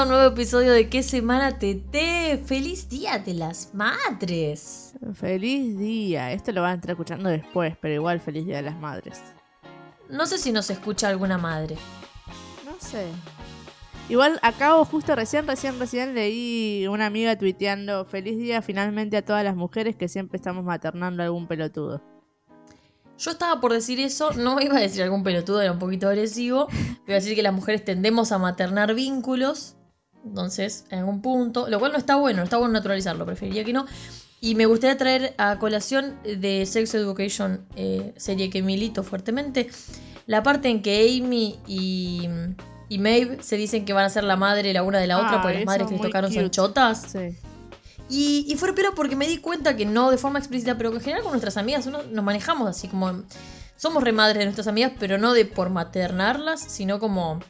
a 0.00 0.04
un 0.04 0.08
nuevo 0.08 0.32
episodio 0.32 0.72
de 0.72 0.88
¿Qué 0.88 1.02
semana 1.02 1.58
TT? 1.58 2.42
¡Feliz 2.46 2.88
Día 2.88 3.18
de 3.18 3.34
las 3.34 3.74
Madres! 3.74 4.94
Feliz 5.12 5.76
día. 5.76 6.32
Esto 6.32 6.52
lo 6.52 6.62
van 6.62 6.70
a 6.70 6.74
estar 6.76 6.92
escuchando 6.92 7.28
después, 7.28 7.76
pero 7.82 7.92
igual 7.92 8.18
feliz 8.18 8.46
día 8.46 8.56
de 8.56 8.62
las 8.62 8.76
madres. 8.78 9.20
No 10.08 10.24
sé 10.24 10.38
si 10.38 10.52
nos 10.52 10.70
escucha 10.70 11.08
alguna 11.08 11.36
madre. 11.36 11.76
No 12.64 12.72
sé. 12.78 13.08
Igual 14.08 14.40
acabo 14.42 14.86
justo 14.86 15.14
recién, 15.14 15.46
recién, 15.46 15.78
recién 15.78 16.14
leí 16.14 16.86
una 16.86 17.04
amiga 17.04 17.36
tuiteando 17.36 18.06
feliz 18.06 18.38
día 18.38 18.62
finalmente 18.62 19.18
a 19.18 19.24
todas 19.24 19.44
las 19.44 19.54
mujeres 19.54 19.96
que 19.96 20.08
siempre 20.08 20.38
estamos 20.38 20.64
maternando 20.64 21.22
a 21.22 21.26
algún 21.26 21.46
pelotudo. 21.46 22.02
Yo 23.18 23.32
estaba 23.32 23.60
por 23.60 23.74
decir 23.74 24.00
eso, 24.00 24.32
no 24.32 24.62
iba 24.62 24.78
a 24.78 24.80
decir 24.80 25.02
algún 25.02 25.22
pelotudo, 25.22 25.60
era 25.60 25.72
un 25.72 25.78
poquito 25.78 26.08
agresivo. 26.08 26.68
Iba 27.06 27.16
a 27.16 27.20
decir 27.20 27.34
que 27.34 27.42
las 27.42 27.52
mujeres 27.52 27.84
tendemos 27.84 28.32
a 28.32 28.38
maternar 28.38 28.94
vínculos. 28.94 29.76
Entonces, 30.24 30.84
en 30.90 31.00
algún 31.00 31.22
punto, 31.22 31.68
lo 31.68 31.78
cual 31.78 31.92
no 31.92 31.98
está 31.98 32.16
bueno, 32.16 32.38
no 32.38 32.44
está 32.44 32.56
bueno 32.58 32.72
naturalizarlo, 32.74 33.24
preferiría 33.26 33.64
que 33.64 33.72
no. 33.72 33.86
Y 34.40 34.54
me 34.54 34.66
gustaría 34.66 34.96
traer 34.96 35.34
a 35.38 35.58
colación 35.58 36.16
de 36.24 36.64
Sex 36.66 36.94
Education, 36.94 37.66
eh, 37.76 38.14
serie 38.16 38.48
que 38.50 38.62
milito 38.62 39.02
fuertemente, 39.02 39.68
la 40.26 40.42
parte 40.42 40.68
en 40.68 40.82
que 40.82 41.00
Amy 41.22 41.58
y, 41.66 42.28
y 42.88 42.98
Maeve 42.98 43.42
se 43.42 43.56
dicen 43.56 43.84
que 43.84 43.92
van 43.92 44.04
a 44.04 44.08
ser 44.10 44.24
la 44.24 44.36
madre 44.36 44.72
la 44.72 44.82
una 44.82 44.98
de 44.98 45.06
la 45.06 45.18
otra, 45.18 45.36
Ah, 45.38 45.42
porque 45.42 45.56
las 45.58 45.66
madres 45.66 45.86
que 45.88 45.94
les 45.94 46.02
tocaron 46.02 46.32
son 46.32 46.42
cute. 46.44 46.50
chotas. 46.54 47.02
Sí. 47.12 47.36
Y, 48.08 48.44
y 48.48 48.56
fue 48.56 48.74
pero 48.74 48.94
porque 48.94 49.14
me 49.16 49.26
di 49.28 49.38
cuenta 49.38 49.76
que 49.76 49.86
no 49.86 50.10
de 50.10 50.18
forma 50.18 50.38
explícita, 50.38 50.76
pero 50.76 50.90
que 50.90 50.96
en 50.98 51.02
general 51.02 51.22
con 51.22 51.32
nuestras 51.32 51.56
amigas 51.56 51.86
uno, 51.86 52.02
nos 52.10 52.24
manejamos 52.24 52.68
así 52.68 52.88
como. 52.88 53.22
Somos 53.76 54.02
remadres 54.04 54.38
de 54.38 54.44
nuestras 54.44 54.66
amigas, 54.66 54.92
pero 55.00 55.16
no 55.16 55.32
de 55.32 55.46
por 55.46 55.70
maternarlas, 55.70 56.60
sino 56.60 56.98
como 57.00 57.40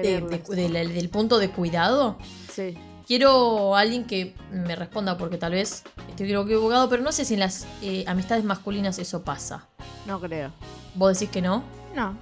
de- 0.00 0.20
de- 0.20 0.20
Quererlas. 0.40 0.48
de 0.48 0.68
la- 0.68 0.80
del 0.84 1.08
punto 1.08 1.38
de 1.38 1.50
cuidado. 1.50 2.16
Sí. 2.52 2.76
Quiero 3.06 3.76
a 3.76 3.80
alguien 3.80 4.04
que 4.04 4.34
me 4.50 4.74
responda, 4.76 5.18
porque 5.18 5.36
tal 5.36 5.52
vez 5.52 5.82
estoy 6.08 6.32
equivocado, 6.32 6.88
pero 6.88 7.02
no 7.02 7.12
sé 7.12 7.24
si 7.24 7.34
en 7.34 7.40
las 7.40 7.66
eh, 7.82 8.04
amistades 8.06 8.44
masculinas 8.44 8.98
eso 8.98 9.22
pasa. 9.22 9.66
No 10.06 10.20
creo. 10.20 10.50
¿Vos 10.94 11.18
decís 11.18 11.30
que 11.32 11.42
no? 11.42 11.62
No. 11.94 12.16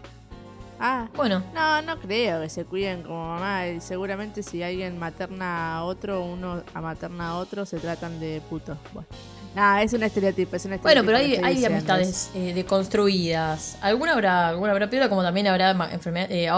Ah, 0.83 1.09
Bueno, 1.15 1.43
no, 1.55 1.83
no 1.83 1.99
creo 2.01 2.41
que 2.41 2.49
se 2.49 2.65
cuiden 2.65 3.03
como 3.03 3.29
mamá. 3.29 3.65
Seguramente 3.81 4.43
si 4.43 4.63
alguien 4.63 4.99
materna 4.99 5.77
a 5.77 5.85
otro, 5.85 6.25
uno 6.25 6.63
a 6.73 6.81
materna 6.81 7.29
a 7.29 7.37
otro, 7.37 7.67
se 7.67 7.79
tratan 7.79 8.19
de 8.19 8.41
putos. 8.49 8.79
Bueno. 8.95 9.07
Nada, 9.55 9.83
es 9.83 9.93
un 9.93 10.03
estereotipo, 10.03 10.57
es 10.57 10.65
un 10.65 10.71
bueno, 10.81 11.03
estereotipo. 11.03 11.07
pero 11.07 11.19
que 11.19 11.25
hay, 11.25 11.45
hay 11.45 11.55
diciendo, 11.57 11.77
amistades 11.77 12.31
eh, 12.35 12.55
deconstruidas. 12.55 13.77
Alguna 13.83 14.13
habrá, 14.13 14.49
alguna 14.49 14.73
habrá 14.73 14.89
piola, 14.89 15.09
como 15.11 15.23
también 15.23 15.47
habrá 15.49 15.75
ma- 15.75 15.93
enfermedad- 15.93 16.31
eh, 16.31 16.49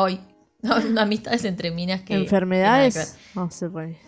amistades 0.98 1.44
entre 1.44 1.70
minas 1.70 2.02
que. 2.02 2.14
¿Enfermedades? 2.14 3.16
No 3.34 3.50
se 3.50 3.68
puede. 3.68 3.98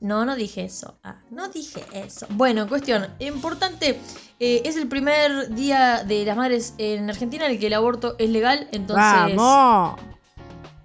No, 0.00 0.24
no 0.24 0.34
dije 0.34 0.64
eso. 0.64 0.98
Ah, 1.04 1.20
no 1.30 1.48
dije 1.48 1.80
eso. 1.94 2.26
Bueno, 2.30 2.68
cuestión 2.68 3.06
importante. 3.20 4.00
eh, 4.40 4.62
es 4.64 4.76
el 4.76 4.88
primer 4.88 5.54
día 5.54 6.02
de 6.02 6.24
las 6.24 6.36
madres 6.36 6.74
en 6.78 7.08
Argentina 7.08 7.46
en 7.46 7.52
el 7.52 7.58
que 7.60 7.68
el 7.68 7.74
aborto 7.74 8.16
es 8.18 8.28
legal. 8.28 8.68
Entonces, 8.72 9.36
¡Vamos! 9.36 10.00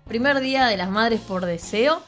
primer 0.08 0.40
día 0.40 0.68
de 0.68 0.78
las 0.78 0.90
madres 0.90 1.20
por 1.20 1.46
deseo. 1.46 2.02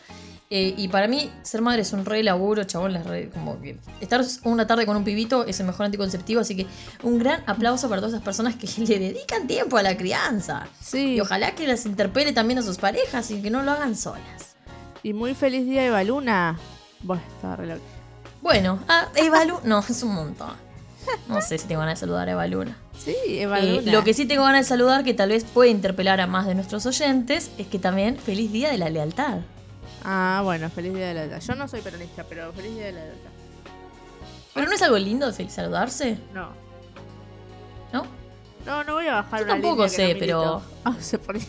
Eh, 0.52 0.74
y 0.78 0.88
para 0.88 1.08
mí, 1.08 1.30
ser 1.44 1.62
madre 1.62 1.84
es 1.84 1.94
un 1.94 2.06
re 2.06 2.24
laburo, 2.24 2.64
chabón. 2.64 2.94
las 2.94 3.06
re- 3.06 3.30
como 3.30 3.62
que 3.62 3.78
estar 4.02 4.22
una 4.46 4.66
tarde 4.66 4.86
con 4.88 4.98
un 4.98 5.04
pibito 5.04 5.46
es 5.46 5.60
el 5.60 5.68
mejor 5.68 5.86
anticonceptivo. 5.86 6.42
Así 6.42 6.56
que 6.56 6.66
un 7.04 7.20
gran 7.20 7.44
aplauso 7.46 7.88
para 7.88 8.02
todas 8.02 8.14
esas 8.14 8.24
personas 8.24 8.56
que 8.56 8.68
le 8.86 8.98
dedican 9.00 9.46
tiempo 9.46 9.78
a 9.78 9.84
la 9.84 9.96
crianza. 9.96 10.68
Sí, 10.82 11.16
Y 11.16 11.20
ojalá 11.22 11.54
que 11.54 11.68
las 11.68 11.86
interpele 11.86 12.34
también 12.34 12.58
a 12.60 12.64
sus 12.64 12.78
parejas 12.78 13.30
y 13.30 13.42
que 13.42 13.52
no 13.52 13.62
lo 13.62 13.72
hagan 13.72 13.96
solas. 13.96 14.56
y 15.04 15.14
muy 15.14 15.36
feliz 15.36 15.66
día 15.68 15.86
Eva 15.86 16.04
Luna. 16.04 16.58
Bueno, 17.04 17.22
estaba 17.36 17.56
re 17.56 17.68
loca. 17.68 17.82
Bueno, 18.42 18.80
ah, 18.88 19.08
Eva 19.16 19.46
Lu- 19.46 19.60
No, 19.66 19.80
es 19.88 20.02
un 20.02 20.16
montón. 20.16 20.54
No 21.28 21.42
sé 21.42 21.58
si 21.60 21.68
tengo 21.68 21.82
ganas 21.82 22.00
de 22.00 22.06
saludar 22.08 22.28
a 22.28 22.32
Eva 22.32 22.48
Luna. 22.48 22.76
Sí, 22.98 23.16
Eva 23.28 23.60
Eh, 23.60 23.82
Luna. 23.82 23.92
lo 23.92 24.04
que 24.04 24.14
sí 24.16 24.26
tengo 24.26 24.44
ganas 24.44 24.66
de 24.66 24.70
saludar, 24.70 25.04
que 25.04 25.14
tal 25.14 25.30
vez 25.30 25.44
puede 25.44 25.70
interpelar 25.70 26.20
a 26.22 26.28
más 26.28 26.46
de 26.48 26.56
nuestros 26.56 26.86
oyentes, 26.88 27.52
es 27.60 27.68
que 27.68 27.78
también 27.80 28.18
feliz 28.18 28.52
día 28.52 28.72
de 28.72 28.78
la 28.80 28.90
lealtad. 28.90 29.40
Ah, 30.04 30.42
bueno, 30.44 30.70
feliz 30.70 30.94
día 30.94 31.08
de 31.10 31.14
la 31.14 31.26
lealtad. 31.26 31.46
Yo 31.48 31.56
no 31.56 31.68
soy 31.68 31.82
peronista, 31.82 32.24
pero 32.24 32.52
feliz 32.54 32.74
día 32.76 32.86
de 32.88 32.92
la 32.94 33.04
lealtad. 33.06 33.30
Pero 34.54 34.68
no 34.68 34.74
es 34.74 34.82
algo 34.82 34.98
lindo 34.98 35.32
saludarse, 35.32 36.18
No. 36.34 36.50
¿no? 37.94 38.04
No, 38.66 38.84
no 38.84 38.94
voy 38.96 39.08
a 39.08 39.16
bajar 39.16 39.40
Yo 39.40 39.46
una 39.46 39.54
tampoco 39.54 39.86
línea 39.86 39.90
que 39.90 39.96
sé, 39.96 40.14
no 40.14 40.20
pero-. 40.20 40.62
Ah, 40.86 40.96
se 41.00 41.18
ponía- 41.18 41.46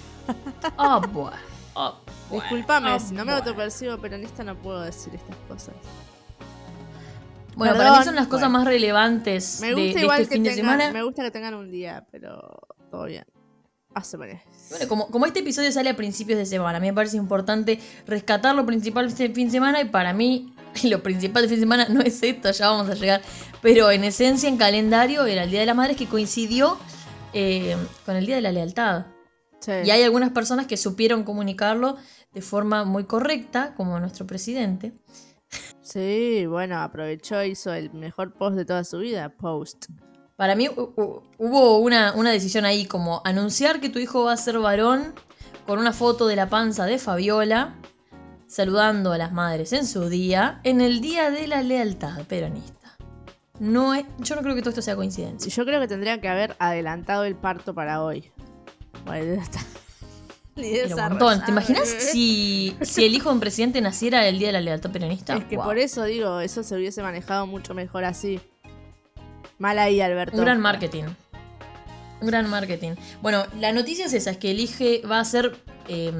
buah. 1.12 1.32
Ah, 1.74 1.94
buah. 2.28 2.40
Disculpame, 2.40 2.90
Ah, 2.90 2.98
si 3.00 3.14
no 3.14 3.24
me 3.24 3.32
autopercibo 3.32 3.98
peronista 3.98 4.44
no 4.44 4.54
puedo 4.56 4.80
decir 4.82 5.14
estas 5.14 5.36
cosas. 5.48 5.74
Bueno, 7.56 7.74
Perdón, 7.74 7.88
para 7.88 7.98
mí 7.98 8.04
son 8.04 8.14
las 8.14 8.26
cosas 8.28 8.48
bueno. 8.48 8.58
más 8.60 8.66
relevantes 8.66 9.60
Me 9.60 9.68
de, 9.68 9.74
gusta 9.74 9.98
de 9.98 10.00
igual 10.04 10.20
este 10.22 10.28
que 10.28 10.34
fin 10.36 10.44
de 10.44 10.54
semana. 10.54 10.92
me 10.92 11.02
gusta 11.02 11.22
que 11.24 11.30
tengan 11.30 11.54
un 11.54 11.70
día, 11.70 12.06
pero 12.10 12.58
todo 12.90 13.04
bien. 13.04 13.24
Bueno, 14.70 14.88
como, 14.88 15.10
como 15.10 15.26
este 15.26 15.40
episodio 15.40 15.72
sale 15.72 15.90
a 15.90 15.96
principios 15.96 16.38
de 16.38 16.46
semana, 16.46 16.78
a 16.78 16.80
mí 16.80 16.86
me 16.86 16.94
parece 16.94 17.16
importante 17.16 17.80
rescatar 18.06 18.54
lo 18.54 18.64
principal 18.64 19.06
de 19.06 19.10
este 19.10 19.34
fin 19.34 19.46
de 19.46 19.52
semana 19.52 19.80
y 19.80 19.86
para 19.86 20.12
mí 20.12 20.54
lo 20.84 21.02
principal 21.02 21.42
del 21.42 21.50
fin 21.50 21.58
de 21.58 21.62
semana 21.62 21.86
no 21.88 22.00
es 22.00 22.22
esto, 22.22 22.50
ya 22.50 22.70
vamos 22.70 22.88
a 22.88 22.94
llegar, 22.94 23.22
pero 23.62 23.90
en 23.90 24.04
esencia 24.04 24.48
en 24.48 24.56
calendario 24.56 25.26
era 25.26 25.44
el 25.44 25.50
Día 25.50 25.60
de 25.60 25.66
las 25.66 25.76
Madres 25.76 25.96
que 25.96 26.06
coincidió 26.06 26.78
eh, 27.32 27.76
con 28.06 28.16
el 28.16 28.26
Día 28.26 28.36
de 28.36 28.42
la 28.42 28.52
Lealtad. 28.52 29.06
Sí. 29.60 29.72
Y 29.84 29.90
hay 29.90 30.02
algunas 30.02 30.30
personas 30.30 30.66
que 30.66 30.78
supieron 30.78 31.22
comunicarlo 31.22 31.96
de 32.32 32.40
forma 32.40 32.84
muy 32.84 33.04
correcta, 33.04 33.74
como 33.74 34.00
nuestro 34.00 34.26
presidente. 34.26 34.94
Sí, 35.82 36.46
bueno, 36.46 36.80
aprovechó, 36.80 37.42
hizo 37.42 37.72
el 37.74 37.92
mejor 37.92 38.32
post 38.32 38.56
de 38.56 38.64
toda 38.64 38.84
su 38.84 38.98
vida, 38.98 39.28
post. 39.30 39.86
Para 40.40 40.54
mí 40.54 40.68
hu- 40.68 40.94
hu- 40.96 41.20
hubo 41.36 41.76
una, 41.80 42.14
una 42.14 42.30
decisión 42.30 42.64
ahí 42.64 42.86
como 42.86 43.20
anunciar 43.26 43.78
que 43.78 43.90
tu 43.90 43.98
hijo 43.98 44.24
va 44.24 44.32
a 44.32 44.36
ser 44.38 44.58
varón 44.58 45.12
con 45.66 45.78
una 45.78 45.92
foto 45.92 46.26
de 46.26 46.34
la 46.34 46.48
panza 46.48 46.86
de 46.86 46.98
Fabiola, 46.98 47.74
saludando 48.46 49.12
a 49.12 49.18
las 49.18 49.32
madres 49.32 49.74
en 49.74 49.86
su 49.86 50.08
día, 50.08 50.60
en 50.64 50.80
el 50.80 51.02
día 51.02 51.30
de 51.30 51.46
la 51.46 51.62
lealtad 51.62 52.24
peronista. 52.26 52.96
No 53.58 53.92
es, 53.92 54.06
yo 54.20 54.34
no 54.34 54.40
creo 54.40 54.54
que 54.54 54.62
todo 54.62 54.70
esto 54.70 54.80
sea 54.80 54.96
coincidencia. 54.96 55.52
Yo 55.52 55.66
creo 55.66 55.78
que 55.78 55.88
tendrían 55.88 56.22
que 56.22 56.28
haber 56.30 56.56
adelantado 56.58 57.24
el 57.24 57.36
parto 57.36 57.74
para 57.74 58.02
hoy. 58.02 58.32
Bueno, 59.04 59.34
ya 59.34 59.42
está. 59.42 59.60
Ni 60.56 60.80
un 60.90 60.94
montón. 61.10 61.44
¿Te 61.44 61.50
imaginas 61.50 61.86
si, 61.86 62.74
si 62.80 63.04
el 63.04 63.14
hijo 63.14 63.28
de 63.28 63.34
un 63.34 63.40
presidente 63.40 63.82
naciera 63.82 64.26
el 64.26 64.38
día 64.38 64.48
de 64.48 64.52
la 64.54 64.62
lealtad 64.62 64.90
peronista? 64.90 65.36
Es 65.36 65.44
que 65.44 65.56
por 65.58 65.76
eso 65.76 66.04
digo, 66.04 66.40
eso 66.40 66.62
se 66.62 66.74
hubiese 66.76 67.02
manejado 67.02 67.46
mucho 67.46 67.74
mejor 67.74 68.04
así. 68.04 68.40
Mal 69.60 69.78
ahí, 69.78 70.00
Alberto. 70.00 70.37
Un 70.38 70.43
gran 70.43 70.59
marketing. 70.59 71.04
Un 72.22 72.26
gran 72.26 72.48
marketing. 72.48 72.93
Bueno, 73.21 73.44
la 73.59 73.72
noticia 73.72 74.06
es 74.06 74.15
esa, 74.15 74.31
es 74.31 74.38
que 74.38 74.50
elige, 74.50 75.03
va 75.06 75.21
a 75.21 75.25
ser 75.25 75.54
eh, 75.87 76.12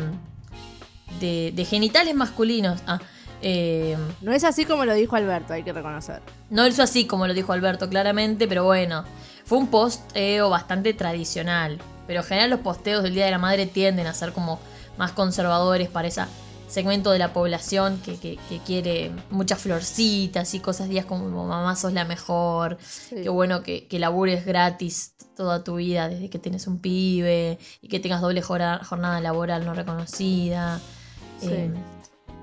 de, 1.21 1.51
de 1.55 1.65
genitales 1.65 2.15
masculinos. 2.15 2.83
Ah, 2.87 3.01
eh, 3.41 3.97
No 4.21 4.33
es 4.33 4.45
así 4.45 4.67
como 4.67 4.85
lo 4.85 4.93
dijo 4.93 5.17
Alberto, 5.17 5.55
hay 5.55 5.63
que 5.63 5.73
reconocer. 5.73 6.21
no 6.51 6.67
hizo 6.67 6.83
así 6.83 7.07
como 7.07 7.27
lo 7.27 7.33
dijo 7.33 7.55
Alberto 7.55 7.89
claramente, 7.89 8.47
pero 8.47 8.65
bueno, 8.65 9.05
fue 9.47 9.57
un 9.57 9.69
posteo 9.69 10.51
bastante 10.51 10.93
tradicional. 10.93 11.79
Pero 12.07 12.21
en 12.21 12.27
general 12.27 12.51
los 12.51 12.61
posteos 12.61 13.03
del 13.03 13.15
Día 13.15 13.25
de 13.25 13.31
la 13.31 13.39
Madre 13.39 13.65
tienden 13.65 14.07
a 14.07 14.13
ser 14.13 14.33
como 14.33 14.61
más 14.99 15.13
conservadores 15.13 15.89
para 15.89 16.09
ese 16.09 16.21
segmento 16.71 17.11
de 17.11 17.19
la 17.19 17.33
población 17.33 18.01
que, 18.05 18.17
que- 18.19 18.39
que 18.49 18.59
quiere 18.61 19.11
muchas 19.31 19.59
florcitas 19.61 20.55
y 20.55 20.61
cosas 20.61 20.89
días 20.89 21.05
como 21.05 21.29
mamá 21.47 21.75
sos 21.77 21.93
la 21.93 22.05
mejor. 22.05 22.79
Sí. 22.83 23.17
Qué 23.23 23.29
bueno 23.29 23.63
que, 23.63 23.87
que 23.89 23.99
labures 23.99 24.47
gratis 24.47 25.15
toda 25.37 25.65
tu 25.65 25.77
vida 25.77 26.09
desde 26.09 26.31
que 26.31 26.39
tienes 26.39 26.67
un 26.67 26.79
pibe 26.79 27.59
y 27.83 27.89
que 27.89 27.99
tengas 28.01 28.21
doble 28.21 28.41
jornada 28.43 29.21
laboral 29.21 29.65
no 29.65 29.75
reconocida. 29.75 30.81
Sí. 31.41 31.49
Eh, 31.51 31.71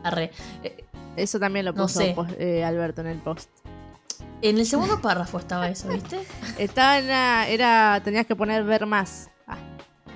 arre. 0.04 0.32
Eh, 0.64 0.84
Eso 1.16 1.40
también 1.40 1.66
lo 1.66 1.72
No 1.74 1.84
puso 1.84 2.00
sé. 2.02 2.16
eh, 2.40 2.64
Alberto 2.64 3.02
en 3.02 3.08
el 3.08 3.20
post. 3.20 3.50
en 4.42 4.58
el 4.58 4.66
segundo 4.66 5.02
párrafo 5.02 5.40
estaba 5.40 5.70
eso, 5.70 5.88
¿viste? 5.90 6.20
Estaba 6.60 6.98
en 7.00 7.08
la- 7.08 7.48
era, 7.48 8.02
tenías 8.04 8.26
que 8.28 8.36
poner 8.36 8.64
ver 8.64 8.86
más. 8.86 9.30
Ah, 9.48 9.58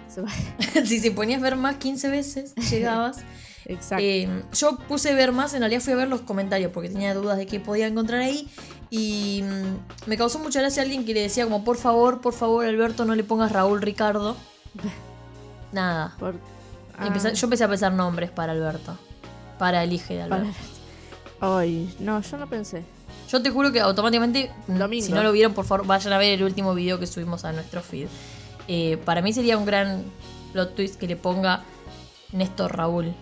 se 0.08 0.22
va. 0.22 0.30
si 0.86 1.00
se 1.00 1.12
ponías 1.12 1.42
ver 1.42 1.56
más 1.56 1.78
15 1.78 2.10
veces, 2.10 2.54
llegabas. 2.70 3.20
Exacto. 3.74 4.04
Eh, 4.04 4.44
yo 4.54 4.78
puse 4.88 5.14
ver 5.14 5.32
más, 5.32 5.54
en 5.54 5.60
realidad 5.62 5.82
fui 5.82 5.94
a 5.94 5.96
ver 5.98 6.08
los 6.08 6.22
comentarios 6.22 6.72
porque 6.74 6.90
tenía 6.90 7.14
dudas 7.14 7.38
de 7.38 7.46
qué 7.46 7.60
podía 7.60 7.88
encontrar 7.88 8.22
ahí. 8.22 8.48
Y 8.90 9.44
mm, 9.44 10.10
me 10.10 10.18
causó 10.18 10.40
mucha 10.40 10.60
gracia 10.60 10.84
alguien 10.84 11.06
que 11.06 11.14
le 11.14 11.22
decía 11.22 11.46
como, 11.46 11.64
por 11.64 11.78
favor, 11.78 12.22
por 12.22 12.34
favor, 12.34 12.66
Alberto, 12.66 13.06
no 13.06 13.16
le 13.16 13.24
pongas 13.24 13.52
Raúl 13.52 13.82
Ricardo. 13.82 14.36
Nada. 15.72 16.16
Por- 16.20 16.36
Y 17.04 17.08
empecé- 17.08 17.30
ah, 17.30 17.34
yo 17.34 17.46
empecé 17.48 17.64
a 17.64 17.68
pensar 17.70 17.94
nombres 17.94 18.30
para 18.32 18.52
Alberto. 18.52 18.98
Para 19.58 19.84
el 19.84 19.94
hijo 19.94 20.14
de 20.14 20.20
para- 20.28 20.36
Alberto. 20.42 20.60
Ay, 21.40 21.96
no, 22.00 22.22
yo 22.22 22.38
no 22.38 22.48
pensé. 22.48 22.84
Yo 23.30 23.42
te 23.42 23.50
juro 23.50 23.72
que 23.72 23.80
automáticamente, 23.80 24.52
mm, 24.68 24.78
Domingo. 24.78 25.06
si 25.06 25.14
no 25.14 25.24
lo 25.24 25.32
vieron, 25.32 25.54
por 25.54 25.66
favor, 25.66 25.88
vayan 25.88 26.12
a 26.14 26.18
ver 26.18 26.34
el 26.34 26.44
último 26.44 26.76
video 26.76 27.00
que 27.00 27.08
subimos 27.08 27.46
a 27.46 27.54
nuestro 27.54 27.82
feed. 27.82 28.08
Eh, 28.68 28.98
para 29.06 29.22
mí 29.22 29.34
sería 29.34 29.58
un 29.58 29.66
gran 29.66 30.04
plot 30.54 30.76
twist 30.76 31.00
que 31.00 31.08
le 31.08 31.16
ponga 31.16 31.64
Néstor 32.34 32.76
Raúl. 32.76 33.14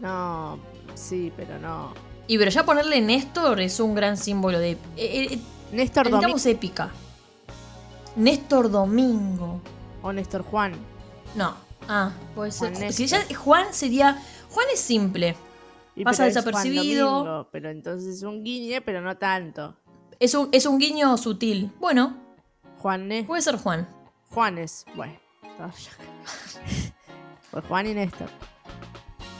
No, 0.00 0.58
Sí, 0.94 1.32
pero 1.36 1.58
no. 1.58 1.94
Y 2.26 2.38
pero 2.38 2.50
ya 2.50 2.64
ponerle 2.64 3.00
Néstor 3.00 3.60
es 3.60 3.80
un 3.80 3.94
gran 3.94 4.16
símbolo 4.16 4.58
de. 4.58 4.72
eh, 4.72 4.78
eh, 4.96 5.38
Néstor 5.72 6.10
Domingo 6.10 6.38
épica. 6.44 6.90
Néstor 8.16 8.70
Domingo. 8.70 9.60
o 10.02 10.12
Néstor 10.12 10.42
Juan. 10.42 10.72
No. 11.34 11.54
Ah, 11.88 12.12
puede 12.34 12.50
ser. 12.52 12.74
Juan 12.74 12.92
Si 12.92 13.06
ya 13.06 13.24
Juan 13.34 13.72
sería. 13.72 14.22
Juan 14.50 14.66
es 14.72 14.80
simple. 14.80 15.36
Y 15.94 16.04
Pasa 16.04 16.24
pero 16.24 16.28
es 16.28 16.34
Juan 16.34 16.44
desapercibido. 16.44 17.10
Domingo, 17.10 17.48
pero 17.50 17.70
entonces 17.70 18.16
es 18.16 18.22
un 18.22 18.44
guiñe, 18.44 18.80
pero 18.80 19.00
no 19.00 19.16
tanto. 19.16 19.76
Es 20.20 20.34
un, 20.34 20.48
es 20.52 20.66
un 20.66 20.78
guiño 20.78 21.16
sutil. 21.16 21.72
Bueno, 21.78 22.16
Juan 22.78 23.08
Néstor. 23.08 23.26
puede 23.26 23.42
ser 23.42 23.56
Juan. 23.56 23.88
Juanes. 24.30 24.84
Bueno. 24.94 25.14
Pues 27.50 27.64
Juan 27.64 27.86
y 27.86 27.94
Néstor. 27.94 28.28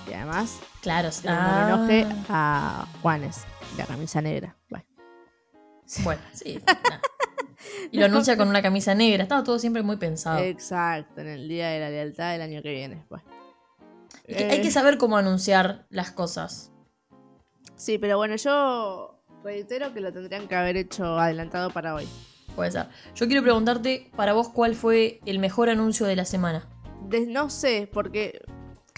Y 0.08 0.12
además, 0.14 0.60
Claro. 0.82 1.08
un 1.25 1.28
ah. 1.31 1.75
homenaje 1.75 2.06
a 2.28 2.87
Juanes, 3.02 3.44
la 3.76 3.87
camisa 3.87 4.20
negra. 4.20 4.56
Bueno. 4.70 4.84
Bueno, 6.05 6.20
sí. 6.32 6.60
nah. 6.66 6.99
Y 7.90 7.99
lo 7.99 8.05
anuncia 8.06 8.37
con 8.37 8.49
una 8.49 8.60
camisa 8.62 8.94
negra. 8.94 9.22
Estaba 9.22 9.43
todo 9.43 9.58
siempre 9.58 9.82
muy 9.82 9.96
pensado. 9.96 10.38
Exacto, 10.38 11.20
en 11.22 11.28
el 11.28 11.49
Día 11.49 11.69
de 11.69 11.81
la 11.81 11.88
Lealtad 11.90 12.32
del 12.32 12.43
año 12.43 12.62
que 12.62 12.70
viene. 12.72 13.05
Bueno. 13.08 13.25
Es 14.25 14.37
que 14.37 14.44
Hay 14.44 14.58
Eh, 14.58 14.62
que 14.62 14.70
saber 14.70 14.99
cómo 14.99 15.16
anunciar 15.16 15.87
las 15.90 16.11
cosas. 16.11 16.70
Sí, 17.76 17.96
pero 17.99 18.16
bueno, 18.19 18.37
yo 18.37 19.19
reitero 19.43 19.94
que 19.94 20.00
lo 20.00 20.12
tendrían 20.12 20.46
que 20.46 20.54
haber 20.56 20.76
hecho 20.76 21.19
adelantado 21.19 21.70
para 21.70 21.94
hoy. 21.94 22.06
Puede 22.54 22.70
ser. 22.72 22.88
Yo 23.14 23.26
quiero 23.26 23.43
preguntarte, 23.43 24.11
para 24.16 24.32
vos, 24.34 24.49
¿cuál 24.50 24.75
fue 24.75 25.20
el 25.26 25.38
mejor 25.38 25.70
anuncio 25.70 26.06
de 26.06 26.16
la 26.16 26.25
semana? 26.26 26.69
De- 27.08 27.26
no 27.26 27.49
sé, 27.50 27.88
porque 27.93 28.40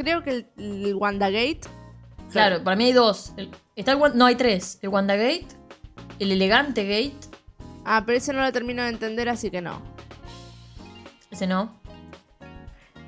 creo 0.03 0.23
que 0.23 0.31
el, 0.31 0.47
el 0.59 0.95
WandaGate. 0.95 1.61
Claro, 2.33 2.63
para 2.63 2.77
mí 2.77 2.85
hay 2.85 2.93
dos. 2.93 3.33
El- 3.37 3.51
está 3.77 3.93
el, 3.93 3.99
no, 4.17 4.27
hay 4.27 4.35
tres. 4.37 4.79
El 4.83 4.89
WandaGate, 4.91 5.47
el 6.19 6.33
Elegante 6.33 6.85
Gate, 6.85 7.29
Ah, 7.85 8.03
pero 8.05 8.19
ese 8.19 8.33
no 8.33 8.43
lo 8.43 8.53
termino 8.53 8.83
de 8.83 8.91
entender, 8.91 9.29
así 9.29 9.51
que 9.51 9.61
no. 9.63 9.81
ese 11.31 11.47
no. 11.47 11.81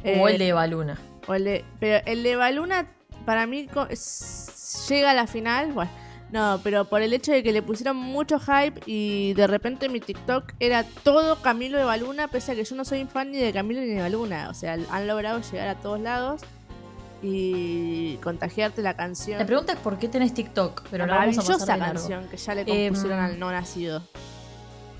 Eh, 0.04 0.18
o 0.20 0.28
el 0.28 0.38
de 0.38 0.48
Eva 0.48 0.66
Luna. 0.66 0.98
o 1.28 1.34
el 1.34 1.44
de- 1.44 1.64
pero 1.78 2.04
el 2.06 2.22
de 2.22 2.36
Baluna, 2.36 2.88
para 3.24 3.46
mí, 3.46 3.68
es- 3.90 4.86
llega 4.88 5.10
a 5.10 5.14
la 5.14 5.26
final. 5.26 5.72
Bueno, 5.72 5.90
no, 6.32 6.60
pero 6.64 6.86
por 6.86 7.02
el 7.02 7.12
hecho 7.12 7.30
de 7.32 7.42
que 7.42 7.52
le 7.52 7.62
pusieron 7.62 7.96
mucho 7.96 8.40
hype 8.40 8.80
y 8.86 9.34
de 9.34 9.46
repente 9.46 9.88
mi 9.88 10.00
TikTok 10.00 10.54
era 10.58 10.84
todo 11.04 11.40
Camilo 11.42 11.78
de 11.78 11.84
Baluna, 11.84 12.28
pese 12.28 12.52
a 12.52 12.54
que 12.56 12.64
yo 12.64 12.74
no 12.74 12.84
soy 12.84 13.04
fan 13.04 13.30
ni 13.30 13.38
de 13.38 13.52
Camilo 13.52 13.80
ni 13.82 13.88
de 13.88 14.00
Baluna. 14.00 14.48
O 14.50 14.54
sea, 14.54 14.76
han 14.90 15.06
logrado 15.06 15.40
llegar 15.40 15.68
a 15.68 15.78
todos 15.78 16.00
lados 16.00 16.40
y 17.22 18.16
contagiarte 18.22 18.82
la 18.82 18.94
canción. 18.96 19.38
La 19.38 19.46
pregunta 19.46 19.72
es 19.72 19.78
por 19.78 19.98
qué 19.98 20.08
tenés 20.08 20.34
TikTok, 20.34 20.82
pero 20.90 21.06
la 21.06 21.14
la 21.14 21.20
vamos 21.26 21.38
a 21.38 21.42
pasar 21.52 21.60
de 21.60 21.78
largo. 21.78 21.94
canción 21.94 22.28
que 22.28 22.36
ya 22.36 22.54
le 22.54 22.60
Em, 22.62 22.92
compusieron 22.92 23.18
al 23.20 23.38
no 23.38 23.50
nacido. 23.50 24.02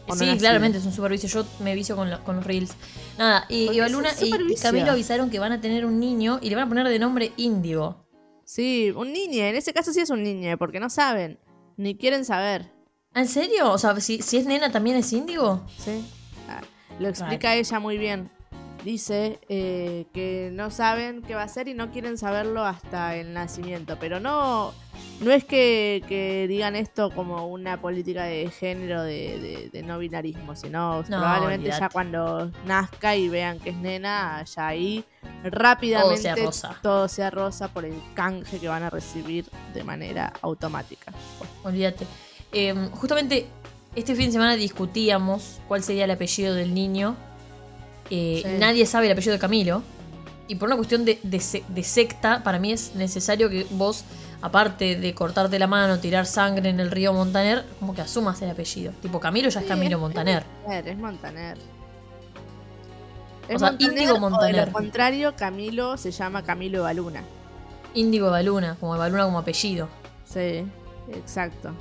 O 0.08 0.16
Sí, 0.16 0.36
claramente 0.38 0.78
es 0.78 0.84
un 0.84 0.92
super 0.92 1.12
vicio. 1.12 1.28
Yo 1.28 1.46
me 1.60 1.74
vicio 1.74 1.94
con, 1.94 2.10
lo- 2.10 2.22
con 2.24 2.36
los 2.36 2.44
reels. 2.44 2.74
Nada, 3.18 3.44
y 3.48 3.66
Porque 3.66 3.78
Eva 3.78 3.86
es 3.86 3.92
un 3.94 3.98
Luna 4.02 4.10
y. 4.20 4.54
Camilo 4.56 4.90
avisaron 4.92 5.30
que 5.30 5.38
van 5.38 5.52
a 5.52 5.60
tener 5.60 5.84
un 5.86 6.00
niño 6.00 6.38
y 6.42 6.48
le 6.50 6.56
van 6.56 6.64
a 6.66 6.68
poner 6.68 6.88
de 6.88 6.98
nombre 6.98 7.32
Índigo. 7.36 8.04
Sí, 8.44 8.92
un 8.96 9.12
niño. 9.12 9.44
En 9.44 9.54
ese 9.54 9.72
caso 9.72 9.92
sí 9.92 10.00
es 10.00 10.10
un 10.10 10.22
niño, 10.22 10.58
porque 10.58 10.80
no 10.80 10.90
saben. 10.90 11.38
Ni 11.76 11.94
quieren 11.96 12.24
saber. 12.24 12.68
¿Ah, 13.14 13.20
¿En 13.20 13.28
serio? 13.28 13.70
O 13.70 13.78
sea, 13.78 13.98
si, 14.00 14.20
si 14.22 14.38
es 14.38 14.46
nena 14.46 14.72
también 14.72 14.96
es 14.96 15.12
Índigo. 15.12 15.64
¿Sí? 15.78 16.04
Ah, 16.48 16.60
lo 16.98 17.08
explica 17.08 17.54
ella 17.54 17.78
muy 17.78 17.96
bien. 17.96 18.28
Dice 18.84 19.38
eh, 19.48 20.06
que 20.12 20.50
no 20.52 20.70
saben 20.70 21.22
qué 21.22 21.34
va 21.36 21.44
a 21.44 21.48
ser 21.48 21.68
y 21.68 21.74
no 21.74 21.90
quieren 21.92 22.18
saberlo 22.18 22.64
hasta 22.64 23.14
el 23.16 23.32
nacimiento. 23.32 23.96
Pero 24.00 24.18
no, 24.18 24.72
no 25.20 25.30
es 25.30 25.44
que, 25.44 26.02
que 26.08 26.46
digan 26.48 26.74
esto 26.74 27.10
como 27.10 27.46
una 27.46 27.80
política 27.80 28.24
de 28.24 28.50
género 28.50 29.02
de, 29.02 29.38
de- 29.38 29.70
de 29.72 29.82
no 29.84 29.98
binarismo, 30.00 30.56
sino 30.56 31.04
probablemente 31.20 31.70
ya 31.80 31.88
cuando 31.90 32.50
nazca 32.66 33.14
y 33.14 33.28
vean 33.28 33.60
que 33.60 33.70
es 33.70 33.76
nena, 33.76 34.42
ya 34.44 34.66
ahí 34.66 35.04
rápidamente 35.44 36.14
Todo 36.14 36.22
sea 36.22 36.34
rosa. 36.36 36.78
todo 36.82 37.08
sea 37.08 37.30
rosa 37.30 37.68
por 37.68 37.84
el 37.84 37.94
canje 38.14 38.58
que 38.58 38.66
van 38.68 38.82
a 38.82 38.90
recibir 38.90 39.44
de 39.74 39.84
manera 39.84 40.32
automática. 40.42 41.12
Olvídate. 41.62 42.04
Eh, 42.52 42.74
justamente 42.92 43.46
este 43.94 44.14
fin 44.16 44.26
de 44.26 44.32
semana 44.32 44.56
discutíamos 44.56 45.60
cuál 45.68 45.82
sería 45.84 46.04
el 46.04 46.10
apellido 46.10 46.54
del 46.54 46.74
niño. 46.74 47.16
Eh, 48.10 48.40
Sí. 48.44 48.50
Nadie 48.58 48.84
sabe 48.86 49.06
el 49.06 49.12
apellido 49.12 49.32
de 49.34 49.38
Camilo. 49.38 49.82
Y 50.48 50.56
por 50.56 50.66
una 50.68 50.76
cuestión 50.76 51.04
de, 51.04 51.18
de 51.22 51.40
se- 51.40 51.64
de 51.68 51.82
secta, 51.84 52.42
para 52.42 52.58
mí 52.58 52.72
es 52.72 52.94
necesario 52.94 53.48
que 53.48 53.66
vos, 53.70 54.04
aparte 54.42 54.96
de 54.96 55.14
cortarte 55.14 55.58
la 55.58 55.66
mano, 55.66 55.98
tirar 55.98 56.26
sangre 56.26 56.68
en 56.68 56.80
el 56.80 56.90
río 56.90 57.12
Montaner, 57.14 57.64
como 57.78 57.94
que 57.94 58.02
asumas 58.02 58.42
el 58.42 58.50
apellido. 58.50 58.92
Tipo, 59.00 59.18
Camilo 59.20 59.48
ya 59.48 59.60
es 59.60 59.64
Sí, 59.66 59.68
Camilo 59.70 59.96
es- 59.96 60.00
Montaner. 60.00 60.44
Montaner, 60.62 60.88
es 60.88 60.98
Montaner. 60.98 61.58
O 63.54 63.58
sea, 63.58 63.74
Índigo 63.78 64.12
o 64.12 64.14
de 64.14 64.20
Montaner. 64.20 64.66
lo 64.68 64.72
contrario, 64.72 65.34
Camilo 65.36 65.96
se 65.96 66.10
llama 66.10 66.42
Camilo 66.42 66.78
Evaluna. 66.78 67.22
Índigo 67.94 68.30
Baluna, 68.30 68.76
como 68.80 68.96
Baluna 68.96 69.24
como 69.24 69.38
apellido. 69.38 69.88
Sí, 70.24 70.64
exacto. 71.12 71.72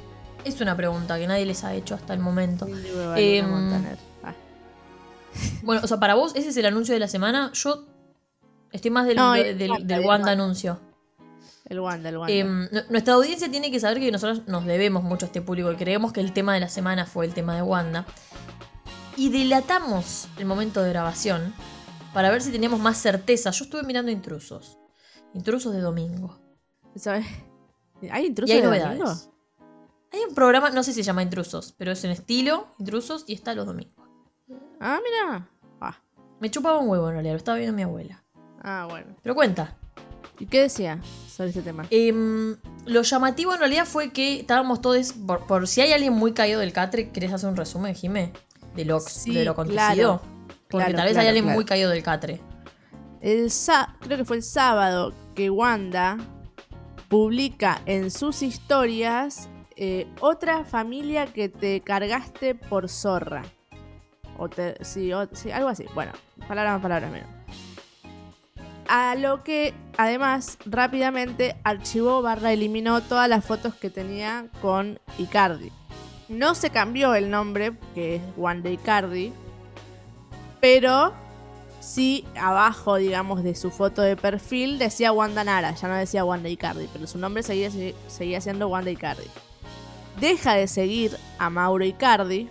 Es 0.43 0.59
una 0.59 0.75
pregunta 0.75 1.17
que 1.19 1.27
nadie 1.27 1.45
les 1.45 1.63
ha 1.63 1.73
hecho 1.73 1.95
hasta 1.95 2.13
el 2.13 2.19
momento. 2.19 2.67
Índigo 2.67 2.99
Evaluna 3.01 3.19
Em, 3.19 3.49
Montaner. 3.49 3.97
Bueno, 5.63 5.81
o 5.83 5.87
sea, 5.87 5.99
para 5.99 6.15
vos, 6.15 6.33
ese 6.35 6.49
es 6.49 6.57
el 6.57 6.65
anuncio 6.65 6.93
de 6.93 6.99
la 6.99 7.07
semana. 7.07 7.51
Yo 7.53 7.85
estoy 8.71 8.91
más 8.91 9.05
del, 9.05 9.17
No, 9.17 9.33
del, 9.33 9.45
el 9.47 9.57
del, 9.87 10.05
Wanda, 10.05 10.31
del 10.31 10.39
anuncio. 10.41 10.79
El 11.65 11.79
Wanda, 11.79 12.09
el 12.09 12.17
Wanda. 12.17 12.43
Nu- 12.43 12.81
nuestra 12.89 13.13
audiencia 13.13 13.49
tiene 13.49 13.71
que 13.71 13.79
saber 13.79 13.99
que 13.99 14.11
nosotros 14.11 14.47
nos 14.47 14.65
debemos 14.65 15.03
mucho 15.03 15.25
a 15.25 15.27
este 15.27 15.41
público 15.41 15.71
y 15.71 15.75
creemos 15.75 16.11
que 16.13 16.19
el 16.19 16.33
tema 16.33 16.53
de 16.53 16.59
la 16.59 16.69
semana 16.69 17.05
fue 17.05 17.25
el 17.25 17.33
tema 17.33 17.55
de 17.55 17.61
Wanda. 17.61 18.05
Y 19.15 19.29
dilatamos 19.29 20.27
el 20.37 20.45
momento 20.45 20.81
de 20.81 20.89
grabación 20.89 21.53
para 22.13 22.29
ver 22.29 22.41
si 22.41 22.51
teníamos 22.51 22.79
más 22.79 22.97
certeza. 22.97 23.51
Yo 23.51 23.65
estuve 23.65 23.83
mirando 23.83 24.11
intrusos. 24.11 24.77
Intrusos 25.33 25.73
de 25.73 25.79
domingo. 25.79 26.39
¿Sabes? 26.95 27.25
¿Hay 28.11 28.23
Y 28.23 28.27
intrusos 28.27 28.53
hay 28.55 28.61
de 28.61 28.67
novedades. 28.67 28.99
domingo? 28.99 29.21
Hay 30.13 30.19
un 30.27 30.35
programa, 30.35 30.71
no 30.71 30.83
sé 30.83 30.91
si 30.91 31.01
se 31.01 31.07
llama 31.07 31.23
Intrusos, 31.23 31.73
pero 31.77 31.93
es 31.93 32.03
en 32.03 32.11
estilo 32.11 32.67
Intrusos 32.79 33.23
y 33.27 33.33
está 33.33 33.53
los 33.55 33.65
domingos. 33.65 34.05
Ah, 34.81 34.99
mira. 35.01 35.47
Me 36.41 36.49
chupaba 36.49 36.79
un 36.79 36.89
huevo 36.89 37.07
en 37.07 37.13
realidad, 37.13 37.33
lo 37.33 37.37
estaba 37.37 37.57
viendo 37.57 37.75
mi 37.75 37.83
abuela. 37.83 38.23
ah, 38.63 38.87
bueno. 38.89 39.15
Pero 39.21 39.35
cuenta. 39.35 39.77
¿Y 40.39 40.47
qué 40.47 40.61
decía 40.61 40.99
sobre 41.29 41.49
este 41.49 41.61
tema? 41.61 41.85
Em, 41.91 42.57
lo 42.87 43.03
llamativo 43.03 43.53
en 43.53 43.59
realidad 43.59 43.85
fue 43.85 44.11
que 44.11 44.39
estábamos 44.39 44.81
todos. 44.81 45.13
Por, 45.13 45.45
por 45.45 45.67
si 45.67 45.81
hay 45.81 45.93
alguien 45.93 46.13
muy 46.13 46.33
caído 46.33 46.59
del 46.59 46.73
catre, 46.73 47.11
¿querés 47.11 47.31
hacer 47.31 47.47
un 47.47 47.55
resumen, 47.55 47.93
Jimé? 47.93 48.33
De 48.75 48.85
lo, 48.85 48.99
Sí, 48.99 49.35
de 49.35 49.45
lo 49.45 49.51
acontecido. 49.51 49.83
claro. 49.93 50.21
Porque 50.67 50.85
Claro, 50.85 50.95
tal 50.97 51.05
vez 51.05 51.13
claro, 51.13 51.21
hay 51.21 51.27
alguien 51.27 51.45
muy 51.53 51.63
caído 51.63 51.91
del 51.91 52.01
catre. 52.01 52.41
El 53.19 53.51
creo 53.99 54.17
que 54.17 54.25
fue 54.25 54.37
el 54.37 54.43
sábado 54.43 55.13
que 55.35 55.51
Wanda 55.51 56.17
publica 57.07 57.81
en 57.85 58.09
sus 58.09 58.41
historias 58.41 59.47
eh, 59.75 60.07
otra 60.21 60.63
familia 60.63 61.27
que 61.27 61.49
te 61.49 61.81
cargaste 61.81 62.55
por 62.55 62.89
zorra. 62.89 63.43
O 64.37 64.49
algo 65.53 65.69
así. 65.69 65.85
Bueno, 65.93 66.11
palabras 66.47 66.73
más, 66.73 66.81
palabras 66.81 67.11
menos. 67.11 67.29
A 68.87 69.15
lo 69.15 69.43
que 69.43 69.73
además 69.97 70.57
rápidamente 70.65 71.55
archivó 71.63 72.21
barra 72.21 72.51
eliminó 72.51 73.01
todas 73.01 73.29
las 73.29 73.45
fotos 73.45 73.73
que 73.75 73.89
tenía 73.89 74.47
con 74.61 74.99
Icardi. 75.17 75.71
No 76.27 76.55
se 76.55 76.71
cambió 76.71 77.13
el 77.15 77.29
nombre, 77.29 77.73
que 77.93 78.15
es 78.15 78.21
Wanda 78.35 78.69
Icardi, 78.69 79.31
pero 80.59 81.13
sí 81.79 82.25
abajo, 82.39 82.95
digamos, 82.95 83.43
de 83.43 83.55
su 83.55 83.71
foto 83.71 84.01
de 84.01 84.15
perfil 84.15 84.77
decía 84.77 85.11
Wanda 85.11 85.43
Nara, 85.43 85.73
ya 85.73 85.87
no 85.87 85.95
decía 85.95 86.23
Wanda 86.23 86.49
Icardi, 86.49 86.87
pero 86.91 87.07
su 87.07 87.17
nombre 87.17 87.43
seguía, 87.43 87.69
seguía 88.07 88.41
siendo 88.41 88.67
Wanda 88.67 88.91
Icardi. 88.91 89.27
Deja 90.19 90.53
de 90.53 90.67
seguir 90.67 91.17
a 91.39 91.49
Mauro 91.49 91.85
Icardi 91.85 92.49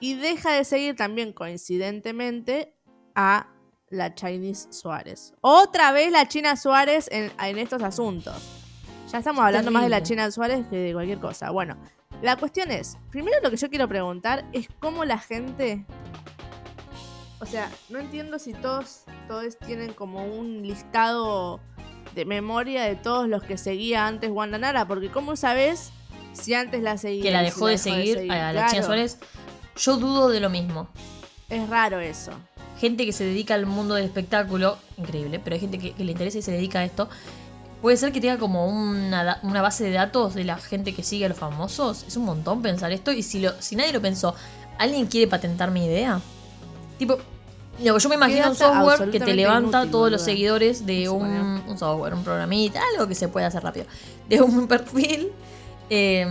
y 0.00 0.14
deja 0.14 0.52
de 0.52 0.64
seguir 0.64 0.96
también 0.96 1.32
coincidentemente 1.32 2.74
a 3.14 3.48
la 3.88 4.14
Chinese 4.14 4.72
Suárez. 4.72 5.34
Otra 5.40 5.92
vez 5.92 6.10
la 6.10 6.26
China 6.26 6.56
Suárez 6.56 7.08
en, 7.10 7.32
en 7.38 7.58
estos 7.58 7.82
asuntos. 7.82 8.36
Ya 9.10 9.18
estamos 9.18 9.44
hablando 9.44 9.70
más 9.70 9.82
de 9.82 9.88
la. 9.88 10.02
China 10.02 10.30
Suárez 10.30 10.66
que 10.68 10.76
de 10.76 10.92
cualquier 10.92 11.18
cosa. 11.18 11.50
Bueno, 11.50 11.76
la 12.22 12.36
cuestión 12.36 12.70
es, 12.70 12.96
primero 13.10 13.36
lo 13.42 13.50
que 13.50 13.56
yo 13.56 13.68
quiero 13.68 13.88
preguntar 13.88 14.44
es 14.52 14.68
cómo 14.78 15.04
la 15.04 15.18
gente 15.18 15.84
o 17.40 17.46
sea, 17.46 17.70
no 17.88 17.98
entiendo 17.98 18.38
si 18.38 18.52
todos, 18.52 19.04
todos 19.26 19.58
tienen 19.58 19.94
como 19.94 20.24
un 20.26 20.62
listado 20.62 21.58
de 22.14 22.26
memoria 22.26 22.84
de 22.84 22.96
todos 22.96 23.28
los 23.28 23.42
que 23.42 23.56
seguía 23.56 24.06
antes 24.06 24.30
Wanda 24.30 24.58
Nara, 24.58 24.86
porque 24.86 25.10
¿cómo 25.10 25.36
sabes 25.36 25.90
si 26.32 26.52
antes 26.52 26.82
la 26.82 26.98
seguía? 26.98 27.22
Que 27.22 27.30
la 27.30 27.42
dejó 27.42 27.66
si 27.66 27.72
de 27.72 27.78
seguir 27.78 28.30
a 28.30 28.52
la 28.52 28.66
China 28.66 28.82
Suárez. 28.82 29.18
Yo 29.80 29.96
dudo 29.96 30.28
de 30.28 30.40
lo 30.40 30.50
mismo. 30.50 30.88
Es 31.48 31.68
raro 31.68 32.00
eso. 32.00 32.32
Gente 32.78 33.06
que 33.06 33.12
se 33.12 33.24
dedica 33.24 33.54
al 33.54 33.66
mundo 33.66 33.94
del 33.94 34.04
espectáculo, 34.04 34.78
increíble, 34.96 35.40
pero 35.42 35.54
hay 35.54 35.60
gente 35.60 35.78
que, 35.78 35.92
que 35.92 36.04
le 36.04 36.12
interesa 36.12 36.38
y 36.38 36.42
se 36.42 36.52
dedica 36.52 36.80
a 36.80 36.84
esto. 36.84 37.08
Puede 37.80 37.96
ser 37.96 38.12
que 38.12 38.20
tenga 38.20 38.38
como 38.38 38.66
una, 38.66 39.40
una 39.42 39.62
base 39.62 39.84
de 39.84 39.92
datos 39.92 40.34
de 40.34 40.44
la 40.44 40.56
gente 40.58 40.94
que 40.94 41.02
sigue 41.02 41.24
a 41.24 41.28
los 41.30 41.38
famosos. 41.38 42.04
Es 42.06 42.16
un 42.16 42.26
montón 42.26 42.60
pensar 42.60 42.92
esto. 42.92 43.10
Y 43.10 43.22
si, 43.22 43.40
lo, 43.40 43.52
si 43.60 43.74
nadie 43.74 43.92
lo 43.92 44.02
pensó, 44.02 44.34
¿alguien 44.78 45.06
quiere 45.06 45.26
patentar 45.26 45.70
mi 45.70 45.86
idea? 45.86 46.20
Tipo, 46.98 47.18
no, 47.82 47.96
yo 47.96 48.08
me 48.10 48.16
imagino 48.16 48.50
un 48.50 48.56
software 48.56 49.10
que 49.10 49.18
te 49.18 49.32
levanta 49.32 49.78
inútil, 49.78 49.92
todos 49.92 50.10
los 50.10 50.22
seguidores 50.22 50.84
de 50.84 51.08
un, 51.08 51.62
un 51.66 51.78
software, 51.78 52.12
un 52.12 52.22
programita, 52.22 52.82
algo 52.92 53.08
que 53.08 53.14
se 53.14 53.28
pueda 53.28 53.46
hacer 53.46 53.62
rápido. 53.62 53.86
De 54.28 54.42
un 54.42 54.68
perfil. 54.68 55.32
Eh, 55.92 56.24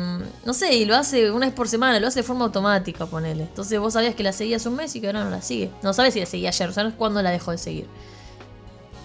no 0.46 0.54
sé, 0.54 0.74
y 0.74 0.86
lo 0.86 0.96
hace 0.96 1.30
una 1.32 1.46
vez 1.46 1.54
por 1.54 1.68
semana, 1.68 2.00
lo 2.00 2.08
hace 2.08 2.22
de 2.22 2.24
forma 2.24 2.46
automática, 2.46 3.06
ponele. 3.06 3.44
Entonces 3.44 3.78
vos 3.78 3.92
sabías 3.92 4.16
que 4.16 4.24
la 4.24 4.32
seguías 4.32 4.66
un 4.66 4.78
mes 4.78 4.96
y 4.96 5.02
que 5.02 5.08
ahora 5.08 5.26
no 5.26 5.30
la 5.30 5.42
sigue. 5.42 5.70
No 5.84 5.92
sabes 5.92 6.14
si 6.14 6.22
la 6.22 6.26
seguía 6.26 6.50
ayer, 6.50 6.72
sabes 6.72 6.94
cuándo 6.94 7.22
la 7.22 7.30
dejó 7.30 7.52
de 7.52 7.58
seguir. 7.58 7.88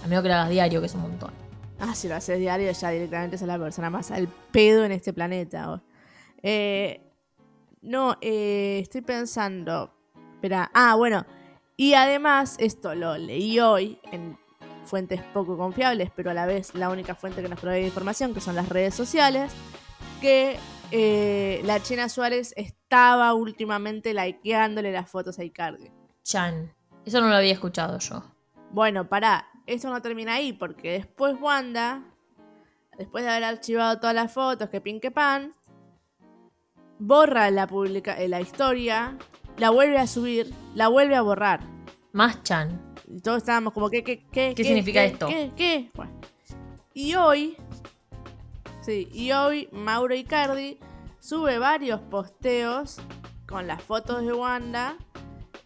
A 0.05 0.07
menos 0.07 0.23
que 0.23 0.29
la 0.29 0.37
hagas 0.37 0.51
diario, 0.51 0.81
que 0.81 0.87
es 0.87 0.95
un 0.95 1.03
montón. 1.03 1.33
Ah, 1.81 1.97
si 1.97 2.07
lo 2.07 2.15
haces 2.15 2.39
diario, 2.39 2.71
ya 2.71 2.91
directamente 2.91 3.37
sos 3.37 3.49
la 3.49 3.59
persona 3.59 3.91
más 3.91 4.13
al 4.13 4.29
pedo 4.53 4.85
en 4.85 4.93
este 4.93 5.13
planeta. 5.13 5.83
Eh, 6.41 7.03
no, 7.83 8.17
eh, 8.21 8.79
estoy 8.81 9.01
pensando. 9.01 9.93
Espera. 10.35 10.71
Ah, 10.73 10.95
bueno. 10.95 11.27
Y 11.77 11.95
además, 11.95 12.55
esto 12.61 12.95
lo 12.95 13.19
leí 13.19 13.59
hoy 13.59 13.99
en 14.13 14.39
fuentes 14.85 15.21
poco 15.33 15.57
confiables, 15.57 16.13
pero 16.15 16.31
a 16.31 16.35
la 16.35 16.47
vez 16.47 16.77
la 16.77 16.91
única 16.91 17.17
fuente 17.17 17.43
que 17.43 17.49
nos 17.49 17.59
provee 17.59 17.85
información, 17.85 18.35
que 18.35 18.41
son 18.41 18.55
las 18.55 18.69
redes 18.69 18.95
sociales, 18.95 19.53
que 20.25 20.57
eh, 20.91 21.61
la 21.65 21.83
China 21.83 22.09
Suárez 22.09 22.55
estaba 22.57 23.35
últimamente 23.35 24.15
likeándole 24.15 24.91
las 24.91 25.11
fotos 25.11 25.39
a 25.39 25.45
Icardi. 25.45 25.91
Chan. 26.23 26.73
Eso 27.05 27.21
no 27.21 27.29
lo 27.29 27.35
había 27.35 27.53
escuchado 27.53 27.99
yo. 27.99 28.25
Bueno, 28.71 29.07
pará, 29.07 29.47
esto 29.67 29.91
no 29.91 30.01
termina 30.01 30.37
ahí, 30.37 30.55
porque 30.55 30.93
después 30.93 31.37
Wanda, 31.39 32.05
después 32.97 33.23
de 33.23 33.33
haber 33.33 33.45
archivado 33.45 34.01
todas 34.01 34.15
las 34.15 34.33
fotos, 34.33 34.71
que 34.71 34.81
pin 34.81 34.99
que 34.99 35.11
pan, 35.11 35.55
borra 36.99 37.51
la, 37.51 37.67
publica 37.67 38.19
eh, 38.19 38.27
la 38.27 38.41
historia, 38.41 39.19
la 39.59 39.69
vuelve 39.69 39.99
a 39.99 40.07
subir, 40.07 40.55
la 40.75 40.89
vuelve 40.89 41.17
a 41.17 41.21
borrar. 41.21 41.61
Más 42.13 42.43
Chan. 42.43 42.95
Y 43.09 43.21
todos 43.21 43.39
estábamos 43.43 43.75
como, 43.75 43.91
¿qué, 43.91 44.03
qué, 44.03 44.25
qué? 44.33 44.55
¿Qué 44.57 44.65
significa 44.65 45.01
qué, 45.01 45.07
esto? 45.07 45.27
¿Qué? 45.27 45.53
¿Qué? 45.55 45.91
Bueno. 45.95 46.19
Y 46.95 47.15
hoy, 47.15 47.59
sí, 48.85 49.09
y 49.13 49.33
hoy 49.33 49.69
Mauro 49.73 50.15
Icardi 50.15 50.79
sube 51.21 51.59
varios 51.59 52.01
posteos 52.01 52.97
con 53.49 53.67
las 53.67 53.83
fotos 53.83 54.23
de 54.25 54.33
Wanda. 54.33 54.97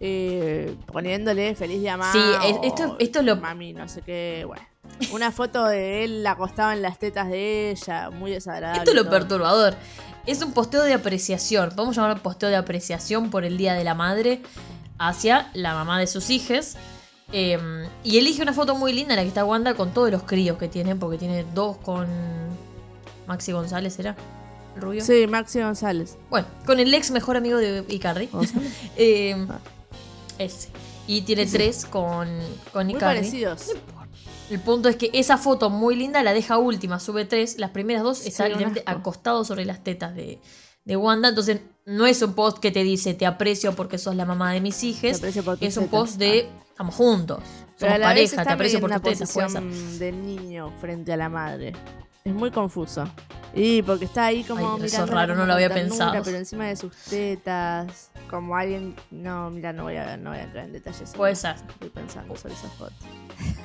eh, 0.00 0.76
poniéndole 0.92 1.56
feliz 1.56 1.82
llamada. 1.82 2.12
Sí, 2.12 2.20
es- 2.44 2.56
esto- 2.62 2.94
esto 3.00 3.18
es 3.18 3.24
lo- 3.24 3.34
Mami, 3.36 3.72
no 3.72 3.88
sé 3.88 4.00
qué, 4.02 4.44
bueno. 4.46 4.62
Una 5.12 5.32
foto 5.32 5.64
de 5.66 6.04
él 6.04 6.24
acostado 6.24 6.70
en 6.70 6.82
las 6.82 7.00
tetas 7.00 7.28
de 7.28 7.70
ella, 7.72 8.08
muy 8.10 8.30
desagradable. 8.30 8.78
Esto 8.84 8.92
es 8.92 8.96
lo 9.04 9.10
perturbador. 9.10 9.74
Es 10.24 10.40
un 10.40 10.52
posteo 10.52 10.82
de 10.84 10.94
apreciación. 10.94 11.70
Podemos 11.74 11.96
llamarlo 11.96 12.22
posteo 12.22 12.48
de 12.48 12.54
apreciación 12.54 13.30
por 13.30 13.44
el 13.44 13.56
Día 13.58 13.74
de 13.74 13.82
la 13.82 13.94
Madre 13.94 14.40
hacia 14.98 15.50
la 15.54 15.74
mamá 15.74 15.98
de 15.98 16.06
sus 16.06 16.30
hijas. 16.30 16.76
Eh, 17.32 17.58
y 18.04 18.18
elige 18.18 18.40
una 18.40 18.52
foto 18.52 18.76
muy 18.76 18.92
linda 18.92 19.14
en 19.14 19.16
la 19.16 19.22
que 19.22 19.28
está 19.28 19.44
Wanda 19.44 19.74
con 19.74 19.92
todos 19.92 20.12
los 20.12 20.22
críos 20.22 20.58
que 20.58 20.68
tiene, 20.68 20.94
porque 20.94 21.18
tiene 21.18 21.44
dos 21.54 21.76
con 21.78 22.06
Maxi 23.28 23.52
González, 23.52 23.96
¿era? 24.00 24.16
¿El 24.74 24.82
rubio? 24.82 25.04
Sí, 25.04 25.26
Maxi 25.28 25.60
González. 25.60 26.16
Bueno, 26.30 26.46
con 26.66 26.80
el 26.80 26.92
ex 26.92 27.10
mejor 27.12 27.36
amigo 27.36 27.58
de 27.58 27.84
Icardi. 27.88 28.28
Eh, 28.96 29.46
Ah. 29.48 29.58
ese. 30.38 30.68
Y 31.06 31.22
tiene 31.22 31.46
tres 31.46 31.84
con, 31.86 32.28
con 32.72 32.86
Muy 32.86 32.94
Icardi. 32.96 33.18
parecidos. 33.20 33.70
El 34.50 34.60
punto 34.60 34.88
es 34.88 34.96
que 34.96 35.10
esa 35.12 35.36
foto 35.36 35.68
muy 35.68 35.94
linda 35.94 36.22
la 36.22 36.32
deja 36.32 36.58
última, 36.58 36.98
sube 37.00 37.24
tres. 37.26 37.58
Las 37.58 37.70
primeras 37.70 38.02
dos 38.02 38.18
Sí, 38.18 38.28
están 38.28 38.52
acostados 38.86 39.46
sobre 39.46 39.64
las 39.66 39.84
tetas 39.84 40.14
de, 40.14 40.40
de 40.84 40.96
Wanda. 40.96 41.28
Entonces, 41.30 41.60
no 41.84 42.06
es 42.06 42.22
un 42.22 42.32
post 42.34 42.58
que 42.58 42.70
te 42.70 42.82
dice 42.82 43.12
te 43.14 43.26
aprecio 43.26 43.74
porque 43.74 43.98
sos 43.98 44.16
la 44.16 44.24
mamá 44.24 44.52
de 44.52 44.60
mis 44.62 44.80
Te 44.80 44.86
hijas. 44.86 45.22
Es 45.60 45.76
un 45.76 45.88
post 45.88 46.16
de 46.18 46.48
estamos 46.70 46.94
juntos. 46.94 47.42
Somos 47.76 47.98
pareja, 47.98 48.42
te 48.44 48.50
aprecio 48.50 48.80
por 48.80 48.90
ser. 48.90 49.00
posición 49.00 49.98
de 49.98 50.12
niño 50.12 50.72
frente 50.80 51.12
a 51.12 51.16
la 51.16 51.28
madre. 51.28 51.72
Es 52.28 52.34
muy 52.34 52.50
confuso. 52.50 53.04
Y 53.54 53.80
porque 53.82 54.04
está 54.04 54.26
ahí 54.26 54.44
como 54.44 54.74
Ay, 54.74 54.84
eso 54.84 55.06
raro, 55.06 55.34
no 55.34 55.46
lo 55.46 55.54
había 55.54 55.70
pensado. 55.70 56.22
pero 56.22 56.36
encima 56.36 56.66
de 56.66 56.76
sus 56.76 56.94
tetas, 56.94 58.10
como 58.28 58.54
alguien, 58.54 58.94
no, 59.10 59.48
mira, 59.50 59.72
no 59.72 59.84
voy 59.84 59.96
a, 59.96 60.18
no 60.18 60.30
voy 60.30 60.40
a 60.40 60.42
entrar 60.42 60.66
en 60.66 60.72
detalles. 60.74 61.12
Puede 61.16 61.34
ser. 61.34 61.56
Estoy 61.56 61.88
pensando 61.88 62.36
sobre 62.36 62.52
esa 62.52 62.68
foto. 62.68 62.92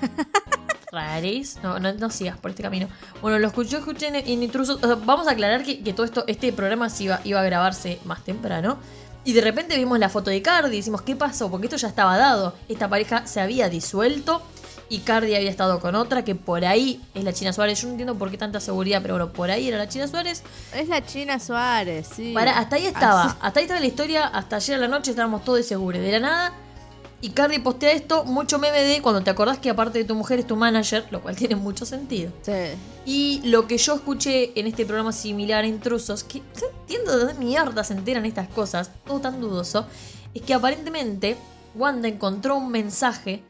Raris. 0.94 1.60
No, 1.62 1.78
no, 1.80 1.92
no 1.92 2.10
sigas 2.10 2.38
por 2.38 2.52
este 2.52 2.64
camino. 2.64 2.88
Bueno, 3.22 3.38
lo 3.38 3.48
escuché, 3.48 3.78
escuché 3.78 4.08
en, 4.08 4.16
en 4.16 4.44
Intrusos. 4.44 4.82
O 4.82 4.88
sea, 4.88 4.96
vamos 4.96 5.28
a 5.28 5.32
aclarar 5.32 5.64
que, 5.64 5.84
que 5.84 5.92
todo 5.92 6.06
esto, 6.06 6.24
este 6.28 6.54
programa 6.54 6.90
se 6.90 7.04
iba, 7.04 7.20
iba 7.26 7.42
a 7.42 7.44
grabarse 7.44 8.00
más 8.06 8.24
temprano. 8.24 8.78
Y 9.26 9.34
de 9.34 9.42
repente 9.42 9.76
vimos 9.78 10.00
la 10.00 10.10
foto 10.10 10.30
de 10.30 10.42
Cardi 10.42 10.76
y 10.76 10.80
decimos, 10.80 11.02
¿qué 11.02 11.16
pasó? 11.16 11.50
Porque 11.52 11.68
esto 11.68 11.78
ya 11.78 11.88
estaba 11.90 12.18
dado. 12.18 12.56
Esta 12.70 12.88
pareja 12.88 13.28
se 13.28 13.42
había 13.42 13.68
disuelto 13.70 14.42
y 14.90 15.00
Cardi 15.00 15.34
había 15.36 15.50
estado 15.50 15.80
con 15.80 15.96
otra 15.96 16.24
que 16.24 16.36
por 16.36 16.66
ahí 16.66 17.02
es 17.14 17.24
la 17.24 17.34
China 17.34 17.54
Suárez. 17.54 17.80
Yo 17.82 17.88
no 17.88 17.94
entiendo 17.94 18.16
por 18.16 18.30
qué 18.30 18.38
tanta 18.38 18.60
seguridad, 18.60 19.02
pero 19.02 19.16
bueno, 19.16 19.32
por 19.34 19.50
ahí 19.50 19.68
era 19.68 19.78
la 19.78 19.88
China 19.88 20.08
Suárez. 20.08 20.44
Es 20.76 20.88
la 20.88 21.04
China 21.06 21.40
Suárez, 21.40 22.08
sí. 22.16 22.32
Para, 22.34 22.58
hasta 22.60 22.76
ahí 22.76 22.86
estaba. 22.86 23.24
Así- 23.26 23.38
Hasta 23.42 23.60
ahí 23.60 23.64
estaba 23.66 23.80
la 23.80 23.86
historia. 23.88 24.26
Hasta 24.28 24.58
ayer 24.58 24.76
a 24.76 24.80
la 24.80 24.88
noche 24.88 25.12
estábamos 25.12 25.44
todos 25.44 25.66
seguros. 25.66 26.02
De 26.02 26.12
la 26.12 26.20
nada. 26.20 26.54
Y 27.22 27.30
Cardi 27.30 27.58
postea 27.60 27.94
esto, 27.94 28.26
mucho 28.26 28.60
meme 28.60 28.82
de 28.82 29.02
cuando 29.02 29.22
te 29.24 29.30
acordás 29.30 29.58
que 29.58 29.70
aparte 29.70 29.98
de 30.00 30.04
tu 30.04 30.14
mujer 30.14 30.40
es 30.40 30.46
tu 30.48 30.58
manager, 30.58 31.06
lo 31.10 31.22
cual 31.22 31.38
tiene 31.38 31.56
mucho 31.56 31.86
sentido. 31.86 32.34
Sí. 32.42 32.52
Y 33.06 33.42
lo 33.46 33.66
que 33.66 33.78
yo 33.78 33.96
escuché 33.96 34.52
en 34.60 34.68
este 34.68 34.86
programa 34.86 35.14
similar 35.14 35.64
a 35.64 35.68
Intrusos, 35.68 36.26
que 36.26 36.40
no 36.40 36.68
entiendo 36.82 37.14
de 37.14 37.18
dónde 37.26 37.34
mierda 37.46 37.86
se 37.86 37.94
enteran 37.94 38.26
estas 38.26 38.50
cosas, 38.50 38.92
todo 39.08 39.22
tan 39.22 39.40
dudoso, 39.40 39.86
es 40.34 40.42
que 40.42 40.54
aparentemente 40.54 41.38
Wanda 41.76 42.10
encontró 42.10 42.58
un 42.58 42.70
mensaje 42.70 43.42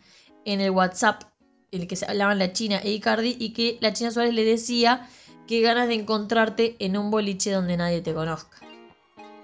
en 0.45 0.61
el 0.61 0.71
WhatsApp 0.71 1.23
en 1.71 1.81
el 1.81 1.87
que 1.87 1.95
se 1.95 2.05
hablaban 2.05 2.37
la 2.39 2.53
China 2.53 2.79
e 2.83 2.91
Icardi 2.91 3.35
y 3.39 3.53
que 3.53 3.77
la 3.81 3.93
China 3.93 4.11
Suárez 4.11 4.33
le 4.33 4.45
decía 4.45 5.07
que 5.47 5.61
ganas 5.61 5.87
de 5.87 5.95
encontrarte 5.95 6.75
en 6.79 6.97
un 6.97 7.09
boliche 7.11 7.51
donde 7.51 7.75
nadie 7.77 8.01
te 8.01 8.13
conozca. 8.13 8.57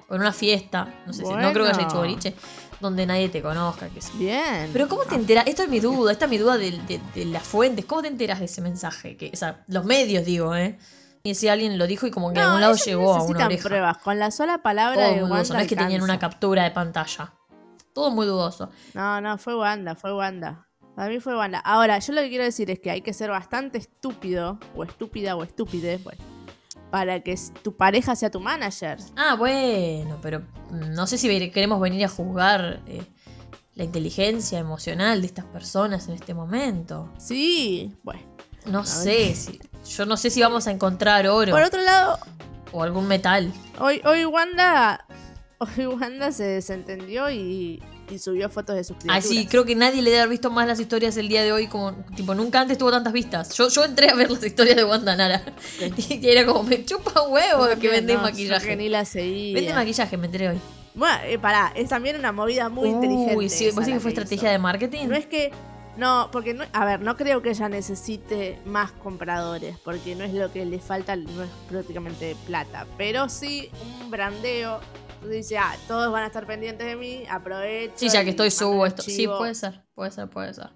O 0.09 0.15
en 0.15 0.21
una 0.21 0.31
fiesta, 0.33 0.93
no 1.05 1.13
sé 1.13 1.23
si, 1.25 1.31
no 1.31 1.51
creo 1.53 1.65
que 1.65 1.71
haya 1.71 1.83
hecho 1.83 1.97
boliche, 1.97 2.35
donde 2.79 3.05
nadie 3.05 3.29
te 3.29 3.41
conozca, 3.41 3.89
que. 3.89 3.99
Bien. 4.15 4.69
Pero 4.73 4.87
¿cómo 4.87 5.03
te 5.03 5.15
enteras? 5.15 5.45
Esto 5.47 5.63
es 5.63 5.69
mi 5.69 5.79
duda, 5.79 6.11
esta 6.11 6.25
es 6.25 6.31
mi 6.31 6.37
duda 6.37 6.57
de, 6.57 6.71
de- 6.71 7.01
de 7.15 7.25
las 7.25 7.43
fuentes. 7.43 7.85
¿Cómo 7.85 8.01
te 8.01 8.07
enteras 8.07 8.39
de 8.39 8.45
ese 8.45 8.61
mensaje? 8.61 9.17
Que, 9.17 9.29
o 9.33 9.35
sea, 9.35 9.63
los 9.67 9.85
medios, 9.85 10.25
digo, 10.25 10.55
¿eh? 10.55 10.77
Y 11.21 11.35
si 11.35 11.47
alguien 11.49 11.77
lo 11.77 11.85
dijo 11.85 12.07
y 12.07 12.11
como 12.11 12.31
que 12.31 12.39
a 12.39 12.45
algún 12.45 12.61
lado 12.61 12.75
llegó 12.75 13.13
a 13.15 13.23
una 13.23 13.45
oreja. 13.47 13.67
pruebas. 13.67 13.97
Con 13.97 14.17
la 14.19 14.31
sola 14.31 14.59
palabra 14.63 14.95
Todo 15.01 15.03
de 15.03 15.11
muy 15.13 15.21
Wanda 15.23 15.35
dudoso. 15.37 15.53
No 15.55 15.59
es 15.59 15.67
que 15.67 15.75
tenían 15.75 16.01
una 16.01 16.17
captura 16.17 16.63
de 16.63 16.71
pantalla. 16.71 17.33
Todo 17.93 18.09
muy 18.11 18.25
dudoso. 18.25 18.69
No, 18.93 19.19
no, 19.19 19.37
fue 19.37 19.55
Wanda, 19.57 19.95
fue 19.95 20.13
Wanda. 20.15 20.65
Para 20.99 21.11
mí 21.11 21.21
fue 21.21 21.33
Wanda. 21.33 21.59
Ahora, 21.59 21.97
yo 21.99 22.11
lo 22.11 22.19
que 22.19 22.27
quiero 22.27 22.43
decir 22.43 22.69
es 22.69 22.81
que 22.81 22.91
hay 22.91 22.99
que 22.99 23.13
ser 23.13 23.29
bastante 23.29 23.77
estúpido, 23.77 24.59
o 24.75 24.83
estúpida, 24.83 25.37
o 25.37 25.43
estúpide, 25.43 25.95
bueno, 26.03 26.21
para 26.91 27.21
que 27.21 27.39
tu 27.63 27.73
pareja 27.73 28.17
sea 28.17 28.29
tu 28.29 28.41
manager. 28.41 28.97
Ah, 29.15 29.35
bueno, 29.35 30.19
pero 30.21 30.41
mm, 30.41 30.91
no 30.91 31.07
sé 31.07 31.17
si 31.17 31.51
queremos 31.51 31.79
venir 31.79 32.03
a 32.03 32.09
juzgar 32.09 32.81
eh, 32.85 33.01
la 33.75 33.85
inteligencia 33.85 34.59
emocional 34.59 35.21
de 35.21 35.27
estas 35.27 35.45
personas 35.45 36.09
en 36.09 36.15
este 36.15 36.33
momento. 36.33 37.09
Sí, 37.17 37.95
bueno. 38.03 38.23
No 38.65 38.85
sé, 38.85 39.35
si, 39.35 39.57
yo 39.89 40.05
no 40.05 40.17
sé 40.17 40.29
si 40.29 40.41
vamos 40.41 40.67
a 40.67 40.71
encontrar 40.71 41.25
oro 41.29 41.53
Por 41.53 41.63
otro 41.63 41.81
lado, 41.81 42.19
o 42.73 42.83
algún 42.83 43.07
metal. 43.07 43.53
hoy, 43.79 44.01
hoy 44.03 44.25
Wanda. 44.25 45.05
Hoy 45.77 45.87
Wanda 45.87 46.31
se 46.31 46.45
desentendió 46.45 47.29
y, 47.29 47.83
y 48.09 48.19
subió 48.19 48.49
fotos 48.49 48.75
de 48.75 48.83
sus 48.83 48.95
Ah, 48.97 48.99
criaturas. 48.99 49.25
sí, 49.25 49.45
creo 49.47 49.65
que 49.65 49.75
nadie 49.75 50.01
le 50.01 50.09
debe 50.09 50.21
haber 50.21 50.31
visto 50.31 50.49
más 50.51 50.67
las 50.67 50.79
historias 50.79 51.15
el 51.17 51.27
día 51.27 51.43
de 51.43 51.51
hoy 51.51 51.67
como, 51.67 51.93
tipo, 52.15 52.33
nunca 52.35 52.61
antes 52.61 52.77
tuvo 52.77 52.91
tantas 52.91 53.13
vistas. 53.13 53.53
Yo, 53.55 53.69
yo 53.69 53.85
entré 53.85 54.09
a 54.09 54.15
ver 54.15 54.29
las 54.31 54.43
historias 54.43 54.75
de 54.75 54.83
Wanda 54.83 55.15
Nara 55.15 55.41
y 55.97 56.27
era 56.27 56.45
como, 56.45 56.63
me 56.63 56.83
chupa 56.85 57.21
huevo 57.27 57.67
que 57.79 57.87
vende 57.89 58.13
no, 58.13 58.19
yo 58.21 58.25
que 58.25 58.31
maquillaje. 58.31 58.75
ni 58.75 58.89
la 58.89 59.05
seguía. 59.05 59.55
Vende 59.55 59.73
maquillaje, 59.73 60.17
me 60.17 60.25
enteré 60.25 60.49
hoy. 60.49 60.59
Bueno, 60.95 61.15
eh, 61.25 61.37
pará, 61.39 61.71
es 61.75 61.89
también 61.89 62.17
una 62.17 62.31
movida 62.31 62.67
muy 62.69 62.89
inteligente. 62.89 63.35
Uy, 63.37 63.49
sí, 63.49 63.69
¿vos 63.71 63.87
la 63.87 63.93
que 63.93 63.99
fue 63.99 64.09
estrategia 64.11 64.49
de 64.51 64.57
marketing? 64.59 65.07
No 65.07 65.15
es 65.15 65.25
que. 65.27 65.51
No, 65.97 66.29
porque 66.31 66.53
no. 66.53 66.63
A 66.73 66.85
ver, 66.85 67.01
no 67.01 67.15
creo 67.15 67.41
que 67.41 67.49
ella 67.51 67.69
necesite 67.69 68.59
más 68.65 68.91
compradores. 68.91 69.77
Porque 69.83 70.15
no 70.15 70.23
es 70.23 70.33
lo 70.33 70.51
que 70.51 70.65
le 70.65 70.79
falta, 70.79 71.15
no 71.15 71.43
es 71.43 71.49
prácticamente 71.69 72.35
plata. 72.47 72.85
Pero 72.97 73.29
sí 73.29 73.69
un 74.01 74.09
brandeo. 74.11 74.79
Dice, 75.27 75.57
ah, 75.57 75.75
todos 75.87 76.11
van 76.11 76.23
a 76.23 76.27
estar 76.27 76.45
pendientes 76.45 76.85
de 76.85 76.95
mí, 76.95 77.23
aprovecho. 77.29 77.93
Sí, 77.95 78.09
ya 78.09 78.23
que 78.23 78.31
estoy 78.31 78.51
subo 78.51 78.85
esto. 78.85 79.01
Sí, 79.01 79.27
puede 79.27 79.55
ser, 79.55 79.83
puede 79.93 80.11
ser, 80.11 80.29
puede 80.29 80.53
ser. 80.53 80.69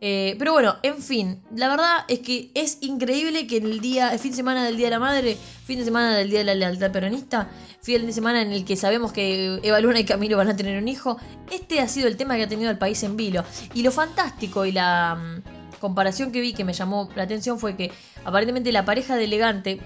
Eh, 0.00 0.36
pero 0.38 0.52
bueno, 0.52 0.76
en 0.82 1.00
fin, 1.02 1.42
la 1.54 1.68
verdad 1.68 2.04
es 2.08 2.18
que 2.18 2.50
es 2.54 2.78
increíble 2.82 3.46
que 3.46 3.56
en 3.56 3.64
el 3.64 3.80
día, 3.80 4.12
el 4.12 4.18
fin 4.18 4.32
de 4.32 4.36
semana 4.36 4.64
del 4.64 4.76
Día 4.76 4.88
de 4.88 4.90
la 4.90 4.98
Madre, 4.98 5.36
fin 5.64 5.78
de 5.78 5.84
semana 5.86 6.16
del 6.16 6.28
Día 6.28 6.40
de 6.40 6.44
la 6.44 6.54
Lealtad 6.54 6.92
Peronista, 6.92 7.48
fin 7.80 8.04
de 8.04 8.12
semana 8.12 8.42
en 8.42 8.52
el 8.52 8.64
que 8.66 8.76
sabemos 8.76 9.12
que 9.12 9.58
Eva 9.62 9.80
Luna 9.80 10.00
y 10.00 10.04
Camilo 10.04 10.36
van 10.36 10.48
a 10.48 10.56
tener 10.56 10.80
un 10.80 10.88
hijo, 10.88 11.16
este 11.50 11.80
ha 11.80 11.88
sido 11.88 12.08
el 12.08 12.18
tema 12.18 12.36
que 12.36 12.42
ha 12.42 12.48
tenido 12.48 12.70
el 12.70 12.76
país 12.76 13.02
en 13.04 13.16
vilo. 13.16 13.42
Y 13.72 13.82
lo 13.82 13.90
fantástico 13.90 14.66
y 14.66 14.72
la, 14.72 15.14
mm, 15.14 15.66
comparación 15.78 16.32
que 16.32 16.40
vi 16.40 16.52
que 16.52 16.64
me 16.64 16.72
llamó 16.72 17.08
la 17.14 17.22
atención 17.22 17.58
fue 17.58 17.76
que 17.76 17.92
aparentemente 18.24 18.72
la 18.72 18.84
pareja 18.84 19.16
de 19.16 19.24
Elegante, 19.24 19.80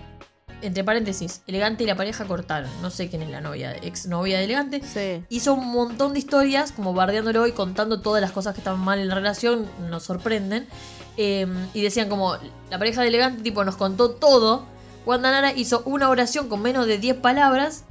entre 0.63 0.85
paréntesis, 0.85 1.43
Elegante 1.47 1.85
y 1.85 1.87
la 1.87 1.97
pareja 1.97 2.25
cortaron. 2.25 2.71
No 2.83 2.91
sé 2.91 3.09
quién 3.09 3.23
es 3.23 3.31
la 3.31 3.41
novia, 3.41 3.77
ex 3.83 4.07
novia 4.07 4.39
de 4.39 4.45
Elegante. 4.45 4.83
Sí. 4.83 5.25
Hizo 5.29 5.55
un 5.55 5.71
montón 5.71 6.13
de 6.13 6.19
historias, 6.19 6.73
como 6.73 6.95
bardeándolo 6.95 7.47
y 7.47 7.53
contando 7.53 8.01
todas 8.01 8.21
las 8.21 8.33
cosas 8.33 8.55
que 8.55 8.61
estaban 8.61 8.81
mal 8.81 8.99
en 8.99 9.09
la 9.09 9.15
relación, 9.15 9.67
nos 9.89 10.05
sorprenden. 10.05 10.67
Eh, 11.17 11.47
y 11.75 11.83
decían 11.83 12.09
como, 12.09 12.37
la 12.71 12.79
pareja 12.79 13.03
de 13.03 13.09
Elegante, 13.09 13.43
tipo, 13.43 13.65
nos 13.65 13.77
contó 13.77 14.11
todo. 14.11 14.67
Wanda 15.07 15.31
Nara 15.31 15.53
hizo 15.53 15.83
una 15.87 16.09
oración 16.09 16.49
con 16.49 16.63
menos 16.63 16.87
de 16.87 16.99
10 16.99 17.17
palabras. 17.17 17.85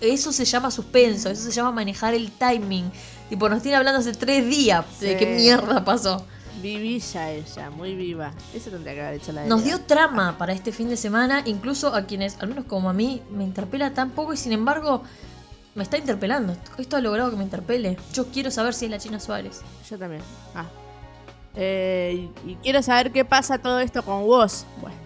Eso 0.00 0.32
se 0.32 0.44
llama 0.44 0.70
suspenso, 0.70 1.30
eso 1.30 1.42
se 1.42 1.52
llama 1.52 1.72
manejar 1.72 2.14
el 2.14 2.30
timing. 2.30 2.90
Tipo, 3.28 3.48
nos 3.48 3.62
tiene 3.62 3.76
hablando 3.76 4.00
hace 4.00 4.12
tres 4.12 4.46
días 4.46 4.84
de 5.00 5.16
qué 5.16 5.26
mierda 5.26 5.84
pasó. 5.84 6.26
Vivilla 6.62 7.30
ella, 7.30 7.70
muy 7.70 7.94
viva. 7.94 8.32
Eso 8.54 8.70
tendría 8.70 8.94
que 8.94 9.00
haber 9.02 9.14
hecho 9.14 9.32
la 9.32 9.42
de 9.42 9.48
Nos 9.48 9.64
dio 9.64 9.80
trama 9.82 10.36
para 10.38 10.52
este 10.52 10.72
fin 10.72 10.88
de 10.88 10.96
semana, 10.96 11.42
incluso 11.44 11.94
a 11.94 12.06
quienes, 12.06 12.38
al 12.40 12.48
menos 12.48 12.64
como 12.64 12.88
a 12.90 12.92
mí, 12.92 13.22
me 13.30 13.44
interpela 13.44 13.92
tan 13.92 14.10
poco 14.10 14.32
y 14.32 14.36
sin 14.36 14.52
embargo 14.52 15.02
me 15.74 15.82
está 15.82 15.98
interpelando. 15.98 16.56
Esto 16.78 16.96
ha 16.96 17.00
logrado 17.00 17.30
que 17.30 17.36
me 17.36 17.44
interpele. 17.44 17.98
Yo 18.14 18.26
quiero 18.28 18.50
saber 18.50 18.72
si 18.74 18.86
es 18.86 18.90
la 18.90 18.98
China 18.98 19.20
Suárez. 19.20 19.60
Yo 19.88 19.98
también. 19.98 20.22
Ah. 20.54 20.64
Eh, 21.54 22.30
y, 22.46 22.50
y 22.52 22.54
quiero 22.56 22.82
saber 22.82 23.12
qué 23.12 23.24
pasa 23.24 23.58
todo 23.58 23.78
esto 23.80 24.02
con 24.02 24.24
vos. 24.24 24.64
Bueno, 24.80 24.96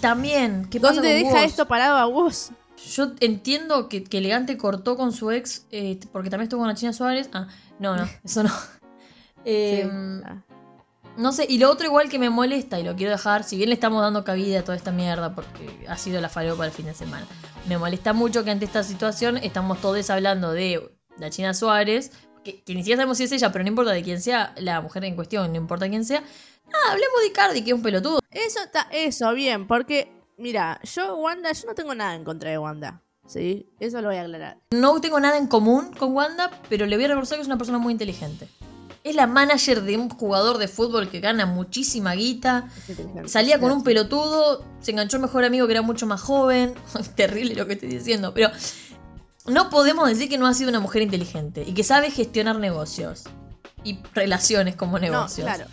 También, 0.00 0.66
¿qué 0.70 0.80
pasa 0.80 0.94
¿dónde 0.94 1.12
con 1.14 1.22
deja 1.22 1.40
vos? 1.42 1.50
esto 1.50 1.68
parado 1.68 1.96
a 1.96 2.06
vos? 2.06 2.50
Yo 2.94 3.12
entiendo 3.20 3.88
que, 3.88 4.04
que 4.04 4.18
Elegante 4.18 4.56
cortó 4.56 4.96
con 4.96 5.12
su 5.12 5.30
ex, 5.30 5.66
eh, 5.70 5.98
porque 6.12 6.30
también 6.30 6.44
estuvo 6.44 6.60
con 6.60 6.68
la 6.68 6.74
China 6.74 6.92
Suárez. 6.92 7.28
Ah, 7.32 7.48
no, 7.78 7.96
no, 7.96 8.08
eso 8.24 8.42
no. 8.42 8.50
Eh, 9.44 9.84
Sí. 9.84 10.20
Ah. 10.26 10.42
No 11.18 11.32
sé, 11.32 11.46
y 11.48 11.58
lo 11.58 11.68
otro 11.68 11.84
igual 11.84 12.08
que 12.08 12.20
me 12.20 12.30
molesta 12.30 12.78
y 12.78 12.84
lo 12.84 12.94
quiero 12.94 13.10
dejar, 13.10 13.42
si 13.42 13.56
bien 13.56 13.70
le 13.70 13.74
estamos 13.74 14.00
dando 14.00 14.22
cabida 14.22 14.60
a 14.60 14.62
toda 14.62 14.76
esta 14.76 14.92
mierda 14.92 15.34
porque 15.34 15.84
ha 15.88 15.96
sido 15.96 16.20
la 16.20 16.28
falopa 16.28 16.64
el 16.64 16.70
fin 16.70 16.86
de 16.86 16.94
semana, 16.94 17.26
me 17.68 17.76
molesta 17.76 18.12
mucho 18.12 18.44
que 18.44 18.52
ante 18.52 18.66
esta 18.66 18.84
situación 18.84 19.36
estamos 19.36 19.80
todos 19.80 20.08
hablando 20.10 20.52
de 20.52 20.96
la 21.18 21.28
China 21.30 21.54
Suárez, 21.54 22.12
que, 22.44 22.62
que 22.62 22.72
ni 22.72 22.82
siquiera 22.82 22.98
sabemos 22.98 23.18
si 23.18 23.24
es 23.24 23.32
ella, 23.32 23.50
pero 23.50 23.64
no 23.64 23.68
importa 23.68 23.90
de 23.90 24.04
quién 24.04 24.20
sea 24.20 24.54
la 24.58 24.80
mujer 24.80 25.04
en 25.06 25.16
cuestión, 25.16 25.50
no 25.50 25.58
importa 25.58 25.88
quién 25.88 26.04
sea. 26.04 26.22
Ah, 26.68 26.92
hablemos 26.92 27.20
de 27.24 27.32
Cardi, 27.32 27.62
que 27.62 27.70
es 27.70 27.76
un 27.76 27.82
pelotudo. 27.82 28.20
Eso 28.30 28.60
está, 28.62 28.86
eso, 28.92 29.34
bien, 29.34 29.66
porque, 29.66 30.12
mira, 30.36 30.80
yo, 30.84 31.16
Wanda, 31.16 31.50
yo 31.50 31.66
no 31.66 31.74
tengo 31.74 31.96
nada 31.96 32.14
en 32.14 32.22
contra 32.22 32.50
de 32.50 32.58
Wanda. 32.58 33.02
¿Sí? 33.26 33.68
Eso 33.80 34.00
lo 34.00 34.08
voy 34.08 34.18
a 34.18 34.22
aclarar. 34.22 34.58
No 34.70 35.00
tengo 35.00 35.18
nada 35.18 35.36
en 35.36 35.48
común 35.48 35.92
con 35.98 36.14
Wanda, 36.14 36.50
pero 36.68 36.86
le 36.86 36.94
voy 36.94 37.06
a 37.06 37.08
reconocer 37.08 37.36
que 37.38 37.42
es 37.42 37.48
una 37.48 37.58
persona 37.58 37.78
muy 37.78 37.92
inteligente. 37.92 38.48
Es 39.08 39.14
la 39.14 39.26
manager 39.26 39.82
de 39.84 39.96
un 39.96 40.10
jugador 40.10 40.58
de 40.58 40.68
fútbol 40.68 41.08
que 41.08 41.20
gana 41.20 41.46
muchísima 41.46 42.12
guita. 42.12 42.68
Salía 43.26 43.58
con 43.58 43.72
un 43.72 43.82
pelotudo, 43.82 44.64
se 44.80 44.90
enganchó 44.90 45.16
el 45.16 45.22
mejor 45.22 45.44
amigo 45.44 45.66
que 45.66 45.72
era 45.72 45.82
mucho 45.82 46.06
más 46.06 46.20
joven. 46.20 46.74
Terrible 47.14 47.54
lo 47.54 47.66
que 47.66 47.72
estoy 47.72 47.88
diciendo, 47.88 48.34
pero 48.34 48.50
no 49.46 49.70
podemos 49.70 50.06
decir 50.08 50.28
que 50.28 50.36
no 50.36 50.46
ha 50.46 50.52
sido 50.52 50.68
una 50.68 50.80
mujer 50.80 51.00
inteligente 51.00 51.64
y 51.66 51.72
que 51.72 51.84
sabe 51.84 52.10
gestionar 52.10 52.56
negocios 52.58 53.24
y 53.82 53.98
relaciones 54.12 54.76
como 54.76 54.98
No, 54.98 55.06
negocios. 55.06 55.46
claro. 55.46 55.64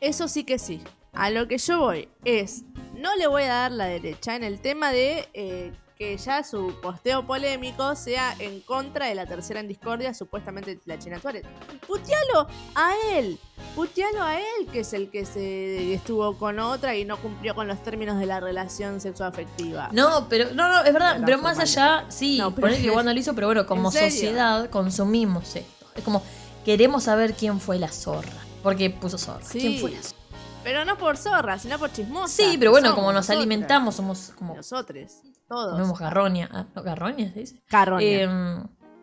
Eso 0.00 0.28
sí 0.28 0.44
que 0.44 0.58
sí. 0.60 0.80
A 1.12 1.30
lo 1.30 1.48
que 1.48 1.58
yo 1.58 1.80
voy 1.80 2.08
es, 2.24 2.62
no 2.94 3.16
le 3.16 3.26
voy 3.26 3.42
a 3.42 3.48
dar 3.48 3.72
la 3.72 3.86
derecha 3.86 4.36
en 4.36 4.44
el 4.44 4.60
tema 4.60 4.92
de 4.92 5.28
eh, 5.34 5.72
que 6.00 6.16
ya 6.16 6.42
su 6.42 6.72
posteo 6.80 7.26
polémico 7.26 7.94
sea 7.94 8.34
en 8.38 8.60
contra 8.62 9.04
de 9.08 9.14
la 9.14 9.26
tercera 9.26 9.60
en 9.60 9.68
discordia, 9.68 10.14
supuestamente 10.14 10.80
la 10.86 10.98
China 10.98 11.20
Suárez. 11.20 11.44
Putealo 11.86 12.46
a 12.74 12.94
él, 13.12 13.38
putealo 13.76 14.22
a 14.22 14.38
él, 14.38 14.66
que 14.72 14.80
es 14.80 14.94
el 14.94 15.10
que 15.10 15.26
se 15.26 15.92
estuvo 15.92 16.38
con 16.38 16.58
otra 16.58 16.96
y 16.96 17.04
no 17.04 17.18
cumplió 17.18 17.54
con 17.54 17.68
los 17.68 17.82
términos 17.82 18.18
de 18.18 18.24
la 18.24 18.40
relación 18.40 18.98
sexoafectiva. 19.02 19.90
No, 19.92 20.26
pero 20.30 20.54
no, 20.54 20.68
no, 20.68 20.82
es 20.82 20.90
verdad, 20.94 21.20
pero 21.22 21.36
más 21.36 21.58
allá, 21.58 22.06
sí, 22.08 22.38
No, 22.38 22.54
pero- 22.54 22.68
que 22.74 22.90
Wanda 22.90 23.12
lo 23.12 23.20
hizo, 23.20 23.34
pero 23.34 23.48
bueno, 23.48 23.66
como 23.66 23.92
sociedad 23.92 24.70
consumimos 24.70 25.54
esto. 25.54 25.86
Es 25.94 26.02
como, 26.02 26.22
queremos 26.64 27.04
saber 27.04 27.34
quién 27.34 27.60
fue 27.60 27.78
la 27.78 27.88
zorra. 27.88 28.32
Porque 28.62 28.88
puso 28.88 29.18
zorra. 29.18 29.44
Sí. 29.44 29.58
¿Quién 29.60 29.80
fue 29.80 29.90
la 29.90 30.02
zorra? 30.02 30.19
Pero 30.62 30.84
no 30.84 30.96
por 30.98 31.16
zorra, 31.16 31.58
sino 31.58 31.78
por 31.78 31.90
chismosa. 31.92 32.34
Sí, 32.34 32.56
pero 32.58 32.70
bueno, 32.70 32.88
Somos 32.88 32.96
como 32.98 33.12
nos 33.12 33.14
nosotras. 33.20 33.38
alimentamos, 33.38 33.94
somos 33.96 34.32
como. 34.36 34.54
Nosotros, 34.56 35.12
todos. 35.48 35.72
Comemos 35.72 35.98
garroña. 35.98 36.48
Ah, 36.52 36.66
¿no, 36.74 36.82
¿Garroña 36.82 37.32
se 37.32 37.40
dice? 37.40 37.62
Carroña. 37.66 38.04
Eh, 38.06 38.28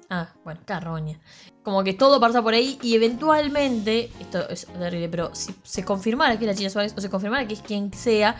ah, 0.09 0.29
bueno, 0.43 0.61
carroña. 0.65 1.19
Como 1.63 1.83
que 1.83 1.93
todo 1.93 2.19
pasa 2.19 2.41
por 2.41 2.53
ahí 2.53 2.77
y 2.81 2.95
eventualmente, 2.95 4.11
esto 4.19 4.47
es 4.49 4.67
terrible, 4.67 5.09
pero 5.09 5.33
si 5.35 5.53
se 5.63 5.83
confirmara 5.83 6.37
que 6.37 6.45
es 6.45 6.51
la 6.51 6.55
China 6.55 6.69
Suárez 6.69 6.93
o 6.95 7.01
se 7.01 7.09
confirmara 7.09 7.45
que 7.47 7.55
es 7.55 7.61
quien 7.61 7.91
sea, 7.91 8.35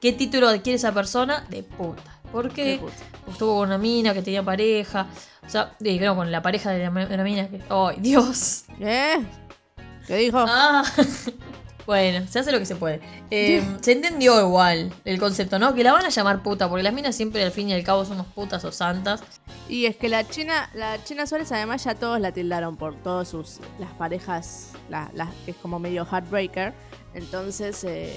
¿qué 0.00 0.12
título 0.12 0.48
adquiere 0.48 0.76
esa 0.76 0.92
persona? 0.92 1.46
De 1.48 1.62
puta. 1.62 2.20
¿Por 2.32 2.48
Qué 2.50 2.54
qué? 2.64 2.78
puta. 2.80 2.94
Estuvo 3.30 3.56
con 3.58 3.68
una 3.68 3.78
mina 3.78 4.12
que 4.12 4.20
tenía 4.22 4.42
pareja. 4.42 5.06
O 5.46 5.48
sea, 5.48 5.74
eh, 5.80 5.96
creo 5.96 6.16
con 6.16 6.30
la 6.32 6.42
pareja 6.42 6.70
de 6.72 6.80
la, 6.90 6.90
de 7.06 7.16
la 7.16 7.22
mina 7.24 7.48
que. 7.48 7.62
¡Ay, 7.70 7.96
Dios! 8.00 8.64
¿Eh? 8.80 9.24
¿Qué 10.06 10.16
dijo? 10.16 10.44
Ah. 10.46 10.82
Bueno, 11.86 12.26
se 12.28 12.40
hace 12.40 12.50
lo 12.52 12.58
que 12.58 12.66
se 12.66 12.74
puede. 12.76 13.00
Eh, 13.30 13.62
se 13.80 13.92
entendió 13.92 14.40
igual 14.40 14.92
el 15.04 15.18
concepto, 15.20 15.58
¿no? 15.58 15.72
Que 15.74 15.84
la 15.84 15.92
van 15.92 16.04
a 16.04 16.08
llamar 16.08 16.42
puta, 16.42 16.68
porque 16.68 16.82
las 16.82 16.92
minas 16.92 17.14
siempre 17.14 17.42
al 17.44 17.52
fin 17.52 17.68
y 17.68 17.74
al 17.74 17.84
cabo 17.84 18.04
somos 18.04 18.26
putas 18.26 18.64
o 18.64 18.72
santas. 18.72 19.22
Y 19.68 19.86
es 19.86 19.96
que 19.96 20.08
la 20.08 20.28
China, 20.28 20.68
la 20.74 21.02
China 21.04 21.26
Suárez 21.26 21.50
además 21.52 21.84
ya 21.84 21.94
todos 21.94 22.18
la 22.20 22.32
tildaron 22.32 22.76
por 22.76 22.94
todas 22.96 23.28
sus 23.28 23.60
las 23.78 23.92
parejas, 23.92 24.72
la- 24.90 25.10
las 25.14 25.28
que 25.44 25.52
es 25.52 25.56
como 25.58 25.78
medio 25.78 26.04
heartbreaker. 26.04 26.72
Entonces 27.16 27.82
eh, 27.84 28.14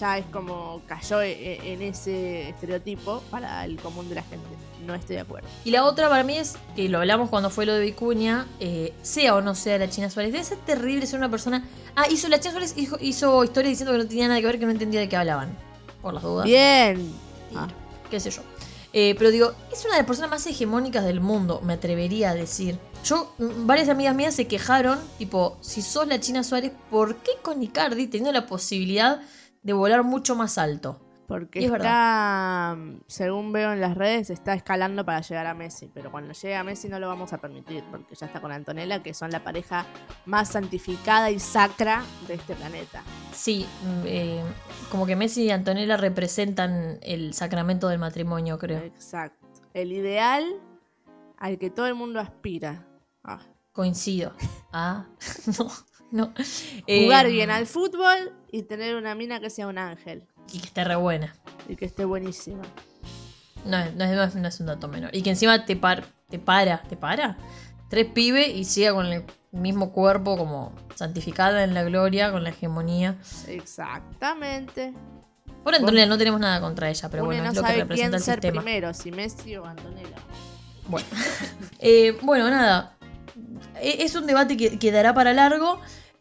ya 0.00 0.18
es 0.18 0.26
como 0.26 0.82
cayó 0.88 1.22
e- 1.22 1.30
e- 1.30 1.72
en 1.72 1.82
ese 1.82 2.48
estereotipo 2.48 3.22
para 3.30 3.64
el 3.64 3.78
común 3.78 4.08
de 4.08 4.16
la 4.16 4.22
gente. 4.24 4.44
No 4.84 4.94
estoy 4.94 5.16
de 5.16 5.22
acuerdo. 5.22 5.48
Y 5.64 5.70
la 5.70 5.84
otra 5.84 6.08
para 6.08 6.24
mí 6.24 6.36
es, 6.36 6.56
que 6.74 6.88
lo 6.88 6.98
hablamos 6.98 7.30
cuando 7.30 7.48
fue 7.48 7.64
lo 7.64 7.74
de 7.74 7.80
Vicuña, 7.80 8.48
eh, 8.58 8.92
sea 9.02 9.36
o 9.36 9.40
no 9.40 9.54
sea 9.54 9.78
la 9.78 9.88
China 9.88 10.10
Suárez, 10.10 10.32
debe 10.32 10.44
ser 10.44 10.58
terrible 10.58 11.06
ser 11.06 11.20
una 11.20 11.30
persona... 11.30 11.64
Ah, 11.94 12.06
hizo 12.10 12.28
la 12.28 12.40
China 12.40 12.52
Suárez, 12.52 12.74
hizo, 12.76 12.98
hizo 13.00 13.44
historias 13.44 13.70
diciendo 13.70 13.92
que 13.92 13.98
no 13.98 14.08
tenía 14.08 14.26
nada 14.26 14.40
que 14.40 14.46
ver, 14.46 14.58
que 14.58 14.66
no 14.66 14.72
entendía 14.72 14.98
de 15.00 15.08
qué 15.08 15.16
hablaban. 15.16 15.56
Por 16.02 16.14
las 16.14 16.22
dudas. 16.24 16.44
Bien. 16.44 17.12
Ah. 17.54 17.68
qué 18.10 18.18
sé 18.18 18.30
yo. 18.30 18.42
Eh, 18.92 19.14
pero 19.16 19.30
digo, 19.30 19.52
es 19.72 19.84
una 19.84 19.94
de 19.94 20.00
las 20.00 20.06
personas 20.06 20.30
más 20.30 20.46
hegemónicas 20.46 21.04
del 21.04 21.20
mundo, 21.20 21.60
me 21.62 21.74
atrevería 21.74 22.30
a 22.30 22.34
decir. 22.34 22.78
Yo, 23.04 23.34
mm, 23.38 23.66
varias 23.66 23.88
amigas 23.88 24.14
mías 24.16 24.34
se 24.34 24.48
quejaron, 24.48 24.98
tipo, 25.18 25.56
si 25.60 25.82
sos 25.82 26.06
la 26.08 26.20
China 26.20 26.42
Suárez, 26.42 26.72
¿por 26.90 27.16
qué 27.16 27.32
con 27.42 27.62
Icardi 27.62 28.08
teniendo 28.08 28.32
la 28.32 28.46
posibilidad 28.46 29.20
de 29.62 29.72
volar 29.72 30.02
mucho 30.02 30.34
más 30.34 30.58
alto? 30.58 31.00
Porque 31.30 31.60
Y 31.60 31.66
es 31.66 31.72
está, 31.72 32.74
mm, 32.76 33.02
según 33.06 33.52
veo 33.52 33.72
en 33.72 33.80
las 33.80 33.96
redes, 33.96 34.30
está 34.30 34.52
escalando 34.54 35.04
para 35.04 35.20
llegar 35.20 35.46
a 35.46 35.54
Messi. 35.54 35.88
Pero 35.94 36.10
cuando 36.10 36.32
llegue 36.34 36.56
a 36.56 36.64
Messi 36.64 36.88
no 36.88 36.98
lo 36.98 37.06
vamos 37.06 37.32
a 37.32 37.38
permitir, 37.38 37.84
porque 37.88 38.16
ya 38.16 38.26
está 38.26 38.40
con 38.40 38.50
Antonella, 38.50 39.00
que 39.00 39.14
son 39.14 39.30
la 39.30 39.44
pareja 39.44 39.86
más 40.26 40.48
santificada 40.50 41.30
y 41.30 41.38
sacra 41.38 42.02
de 42.26 42.34
este 42.34 42.56
planeta. 42.56 43.04
Sí, 43.32 43.64
mm, 43.84 44.02
eh, 44.06 44.42
como 44.90 45.06
que 45.06 45.14
Messi 45.14 45.44
y 45.44 45.50
Antonella 45.52 45.96
representan 45.96 46.98
el 47.00 47.32
sacramento 47.32 47.86
del 47.86 48.00
matrimonio, 48.00 48.58
creo. 48.58 48.80
Exacto. 48.80 49.46
El 49.72 49.92
ideal 49.92 50.44
al 51.38 51.58
que 51.58 51.70
todo 51.70 51.86
el 51.86 51.94
mundo 51.94 52.18
aspira. 52.18 52.88
Ah. 53.22 53.38
Coincido. 53.70 54.32
Ah, 54.72 55.06
no, 55.58 55.68
no. 56.10 56.34
Jugar 56.86 57.26
Eh, 57.26 57.30
bien 57.30 57.50
al 57.50 57.66
fútbol 57.66 58.32
y 58.50 58.62
tener 58.64 58.96
una 58.96 59.14
mina 59.14 59.40
que 59.40 59.50
sea 59.50 59.68
un 59.68 59.78
ángel. 59.78 60.26
Y 60.52 60.58
que 60.58 60.66
esté 60.66 60.84
re 60.84 60.96
buena. 60.96 61.34
Y 61.68 61.76
que 61.76 61.84
esté 61.84 62.04
buenísima. 62.04 62.62
No, 63.64 63.78
no 63.92 64.04
es, 64.04 64.34
no 64.34 64.48
es- 64.48 64.60
un 64.60 64.66
dato 64.66 64.88
menor. 64.88 65.14
Y 65.14 65.22
que 65.22 65.30
encima 65.30 65.64
te, 65.64 65.76
par- 65.76 66.04
te 66.28 66.38
para, 66.38 66.82
¿te 66.82 66.96
para? 66.96 67.36
Tres 67.88 68.06
pibes 68.12 68.48
y 68.48 68.64
siga 68.64 68.92
con 68.94 69.06
el 69.06 69.24
mismo 69.52 69.92
cuerpo 69.92 70.36
como 70.36 70.72
santificada 70.94 71.64
en 71.64 71.74
la 71.74 71.82
gloria, 71.82 72.30
con 72.32 72.42
la 72.44 72.50
hegemonía. 72.50 73.16
Exactamente. 73.48 74.94
Por 75.64 75.74
Antonella 75.74 76.06
no 76.06 76.16
tenemos 76.16 76.40
nada 76.40 76.60
contra 76.60 76.88
ella, 76.88 77.08
pero 77.10 77.24
bueno, 77.24 77.42
no 77.44 77.50
es 77.50 77.56
lo 77.56 77.62
que 77.62 77.68
representa 77.72 77.94
quién 77.94 78.14
el 78.14 78.20
ser 78.20 78.34
sistema. 78.36 78.62
primero, 78.62 78.94
si 78.94 79.10
Messi 79.12 79.56
o 79.56 79.64
Antonella. 79.66 80.16
Bueno, 80.88 81.06
Eh, 81.80 82.16
bueno 82.22 82.48
nada. 82.50 82.96
E- 83.80 84.04
Es 84.04 84.14
un 84.14 84.26
debate 84.26 84.56
que, 84.56 84.78
que 84.78 84.90
dará 84.92 85.12
para 85.14 85.32
largo. 85.34 85.80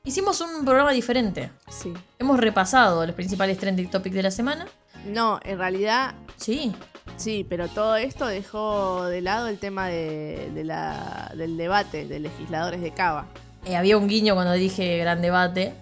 Hicimos 0.09 0.41
un 0.41 0.65
programa 0.65 0.91
diferente. 0.91 1.51
Sí. 1.69 1.93
Hemos 2.17 2.39
repasado 2.39 3.05
los 3.05 3.13
principales 3.13 3.59
trending 3.59 3.91
topics 3.91 4.15
de 4.15 4.23
la 4.23 4.31
semana. 4.31 4.65
No, 5.05 5.39
en 5.43 5.59
realidad 5.59 6.15
Sí. 6.35 6.73
Sí, 7.15 7.45
pero 7.47 7.67
todo 7.67 7.95
esto 7.95 8.25
dejó 8.25 9.05
de 9.05 9.21
lado 9.21 9.47
el 9.49 9.59
tema 9.59 9.85
de, 9.87 10.49
de 10.55 10.63
la, 10.63 11.31
del 11.35 11.57
debate 11.57 12.05
de 12.07 12.19
legisladores 12.21 12.81
de 12.81 12.89
Cava. 12.91 13.27
Eh, 13.65 13.75
había 13.77 13.99
un 13.99 14.07
guiño 14.07 14.33
cuando 14.33 14.53
dije 14.53 14.97
gran 14.97 15.21
debate 15.21 15.75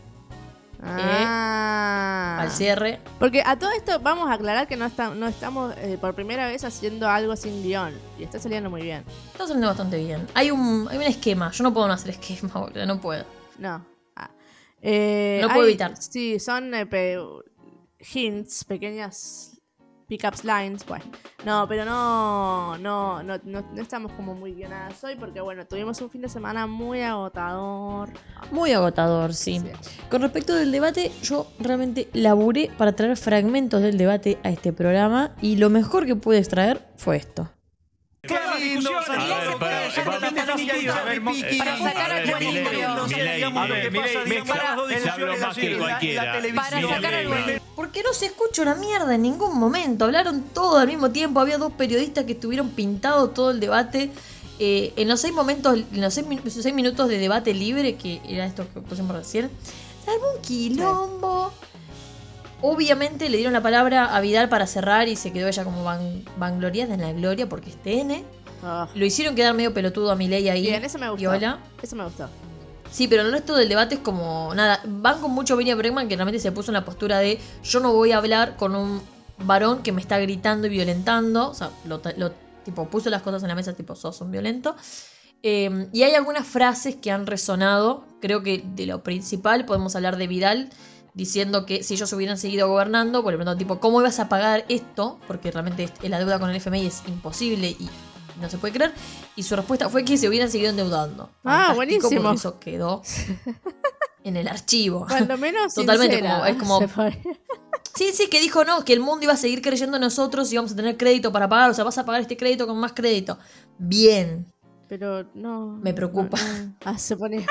Ah. 0.84 2.38
al 2.42 2.52
cierre. 2.52 3.00
Porque 3.20 3.42
a 3.46 3.58
todo 3.58 3.72
esto 3.72 4.00
vamos 4.02 4.30
a 4.30 4.34
aclarar 4.34 4.68
que 4.68 4.76
no, 4.76 4.88
está- 4.88 5.12
no 5.16 5.28
estamos 5.28 5.74
eh, 5.78 5.98
por 6.02 6.14
primera 6.16 6.48
vez 6.48 6.66
haciendo 6.66 7.08
algo 7.08 7.38
sin 7.38 7.64
guion. 7.64 7.94
Y 8.20 8.24
está 8.24 8.40
saliendo 8.40 8.70
muy 8.70 8.82
bien. 8.82 9.06
Está 9.32 9.46
saliendo 9.46 9.68
bastante 9.68 9.98
bien. 10.04 10.28
Hay 10.34 10.52
un, 10.52 10.86
hay 10.92 10.98
un 10.98 11.04
esquema. 11.04 11.50
Yo 11.52 11.64
no 11.64 11.74
puedo 11.74 11.88
no 11.88 11.94
hacer 11.94 12.10
esquema, 12.12 12.50
boludo. 12.60 12.86
No 12.86 13.00
puedo. 13.00 13.24
No. 13.58 13.86
Eh, 14.90 15.40
No 15.42 15.50
puedo 15.50 15.62
hay- 15.64 15.70
evitar. 15.72 15.98
Sí, 15.98 16.40
son 16.40 16.74
eh, 16.74 16.86
pe- 16.86 17.18
hints, 18.14 18.64
pequeñas 18.64 19.60
pickups 20.08 20.46
lines. 20.46 20.86
Bueno, 20.86 21.04
no, 21.46 21.66
pero 21.68 21.84
no, 21.84 22.78
no, 22.78 23.22
no, 23.22 23.38
no, 23.44 23.62
no 23.74 23.82
estamos 23.82 24.14
como 24.14 24.34
muy 24.34 24.54
guionadas 24.54 25.04
hoy 25.04 25.16
porque, 25.18 25.42
bueno, 25.42 25.66
tuvimos 25.68 26.00
un 26.00 26.10
fin 26.10 26.22
de 26.22 26.30
semana 26.30 26.66
muy 26.68 27.02
agotador. 27.02 28.10
Muy 28.52 28.72
agotador, 28.72 29.34
sí. 29.34 29.60
Sí. 29.60 29.68
Con 30.10 30.22
respecto 30.22 30.56
del 30.56 30.72
debate, 30.72 31.12
yo 31.22 31.48
realmente 31.60 32.08
laburé 32.14 32.72
para 32.78 32.94
traer 32.96 33.18
fragmentos 33.18 33.82
del 33.82 33.98
debate 33.98 34.38
a 34.44 34.50
este 34.50 34.72
programa 34.72 35.36
y 35.42 35.58
lo 35.58 35.70
mejor 35.70 36.06
que 36.06 36.16
pude 36.16 36.38
extraer 36.38 36.88
fue 36.96 37.18
esto. 37.18 37.50
Ver, 41.10 41.22
para- 41.22 41.78
sacar 41.78 42.12
a 42.12 42.24
equilibrio. 42.24 42.88
A 42.90 43.68
ver, 43.68 43.92
Milei, 43.92 44.18
mezcla, 44.28 44.78
él 44.90 45.10
hablo 45.10 45.38
más 45.38 45.56
que 45.56 45.78
cualquiera. 45.78 46.42
Para 46.56 46.82
sacar 46.96 47.14
al. 47.14 47.62
Porque 47.76 48.04
no 48.04 48.14
se 48.14 48.26
escucha 48.28 48.62
una 48.64 48.76
mierda 48.76 49.16
en 49.16 49.22
ningún 49.22 49.58
momento. 49.58 50.06
Hablaron 50.06 50.42
todo 50.54 50.80
al 50.80 50.88
mismo 50.88 51.12
tiempo. 51.12 51.40
Había 51.40 51.58
dos 51.58 51.74
periodistas 51.74 52.26
que 52.26 52.34
estuvieron 52.34 52.70
pintados 52.72 53.34
todo 53.34 53.52
el 53.52 53.60
debate. 53.60 54.12
Eh, 54.60 54.94
en 54.96 55.08
los 55.08 55.22
seis 55.22 55.34
momentos, 55.34 55.76
en 55.76 56.02
los 56.02 56.14
seis, 56.14 56.74
minutos 56.74 57.08
de 57.08 57.20
debate 57.20 57.54
libre, 57.54 57.96
que 57.96 58.22
era 58.28 58.46
esto 58.46 58.66
que 58.74 58.82
pusimos 58.82 59.16
recién, 59.16 59.52
se 60.04 60.12
armó 60.12 60.26
un 60.36 60.42
quilombo. 60.42 61.54
Obviamente 62.62 63.30
le 63.30 63.38
dieron 63.38 63.54
la 63.54 63.62
palabra 63.62 64.16
a 64.16 64.20
Vidal 64.20 64.50
para 64.50 64.66
cerrar 64.66 65.08
y 65.08 65.16
se 65.16 65.32
quedó 65.32 65.48
ella 65.48 65.64
como 65.64 65.84
van, 65.84 66.24
vangloriada 66.38 66.96
en 66.96 67.02
la 67.02 67.14
gloria 67.14 67.48
porque 67.48 67.70
es 67.70 67.76
TN. 67.84 68.24
Ah, 68.64 68.88
Lo 68.96 69.06
hicieron 69.06 69.36
quedar 69.36 69.54
medio 69.54 69.74
pelotudo 69.74 70.12
a 70.12 70.16
Milei 70.16 70.50
ahí. 70.50 70.64
Bien, 70.64 70.84
eso 70.84 70.98
me 70.98 71.10
gustó. 71.10 71.20
Viola. 71.32 71.60
Eso 71.82 71.96
me 71.96 72.04
gustó. 72.04 72.28
Sí, 72.92 73.08
pero 73.08 73.22
el 73.24 73.32
resto 73.32 73.56
del 73.56 73.70
debate 73.70 73.96
es 73.96 74.02
como 74.02 74.54
nada. 74.56 74.82
Van 74.86 75.20
con 75.22 75.32
mucho 75.32 75.58
Benny 75.58 75.74
Bregman 75.74 76.08
que 76.08 76.16
realmente 76.16 76.40
se 76.40 76.52
puso 76.52 76.72
en 76.72 76.74
la 76.76 76.86
postura 76.86 77.20
de 77.20 77.40
yo 77.64 77.80
no 77.80 77.94
voy 77.94 78.12
a 78.14 78.18
hablar 78.18 78.56
con 78.56 78.76
un 78.76 79.02
varón 79.40 79.84
que 79.84 79.92
me 79.92 80.02
está 80.02 80.18
gritando 80.20 80.68
y 80.68 80.70
violentando. 80.72 81.50
O 81.50 81.54
sea, 81.54 81.70
lo, 81.86 82.02
lo- 82.18 82.32
tipo 82.64 82.88
puso 82.90 83.10
las 83.10 83.22
cosas 83.22 83.42
en 83.44 83.50
la 83.50 83.56
mesa 83.56 83.74
tipo 83.74 83.96
sos 83.96 84.20
un 84.22 84.32
violento. 84.32 84.76
Eh, 85.44 85.88
y 85.94 86.04
hay 86.04 86.16
algunas 86.16 86.48
frases 86.48 86.96
que 86.96 87.12
han 87.12 87.28
resonado. 87.28 88.06
Creo 88.22 88.42
que 88.42 88.64
de 88.66 88.86
lo 88.88 89.04
principal 89.04 89.66
podemos 89.66 89.96
hablar 89.96 90.18
de 90.18 90.28
Vidal 90.28 90.70
diciendo 91.14 91.66
que 91.66 91.84
si 91.84 91.96
ellos 91.96 92.12
hubieran 92.14 92.38
seguido 92.38 92.68
gobernando, 92.70 93.24
por 93.24 93.34
ejemplo, 93.34 93.56
tipo, 93.58 93.80
¿cómo 93.80 94.00
ibas 94.02 94.20
a 94.20 94.30
pagar 94.30 94.66
esto? 94.70 95.20
Porque 95.28 95.52
realmente 95.52 95.90
la 96.04 96.20
deuda 96.20 96.40
con 96.40 96.50
el 96.50 96.56
FMI 96.58 96.86
es 96.88 97.04
imposible 97.08 97.70
y 97.70 97.90
no 98.40 98.50
se 98.50 98.58
puede 98.58 98.74
creer. 98.74 98.94
Y 99.36 99.44
su 99.44 99.56
respuesta 99.56 99.90
fue 99.90 100.04
que 100.06 100.18
se 100.18 100.28
hubieran 100.28 100.50
seguido 100.52 100.70
endeudando. 100.72 101.30
Ah, 101.44 101.74
Fantástico, 101.76 101.76
buenísimo. 102.10 102.32
eso 102.32 102.60
quedó 102.60 103.02
en 104.24 104.36
el 104.38 104.48
archivo. 104.48 105.06
Cuando 105.08 105.38
menos 105.38 105.74
Totalmente, 105.76 106.16
sincera, 106.18 106.56
como- 106.58 106.80
es 106.80 106.90
como-. 106.90 107.12
Sí, 107.96 108.12
sí, 108.14 108.28
que 108.30 108.40
dijo 108.40 108.64
no, 108.64 108.86
que 108.86 108.94
el 108.94 109.00
mundo 109.00 109.24
iba 109.24 109.34
a 109.34 109.38
seguir 109.38 109.60
creyendo 109.64 109.98
en 109.98 110.02
nosotros 110.02 110.52
y 110.52 110.54
íbamos 110.54 110.72
a 110.72 110.76
tener 110.76 110.98
crédito 110.98 111.32
para 111.32 111.50
pagar. 111.50 111.72
O 111.72 111.74
sea, 111.74 111.84
vas 111.84 111.98
a 111.98 112.06
pagar 112.06 112.22
este 112.22 112.38
crédito 112.38 112.68
con 112.68 112.78
más 112.80 112.94
crédito. 112.94 113.40
Bien. 113.80 114.46
Pero 114.88 115.26
no. 115.34 115.80
Me 115.82 115.96
preocupa. 115.96 116.38
no, 116.40 116.64
no. 116.66 116.76
Ah, 116.86 116.98
se 117.00 117.16
pone. 117.16 117.44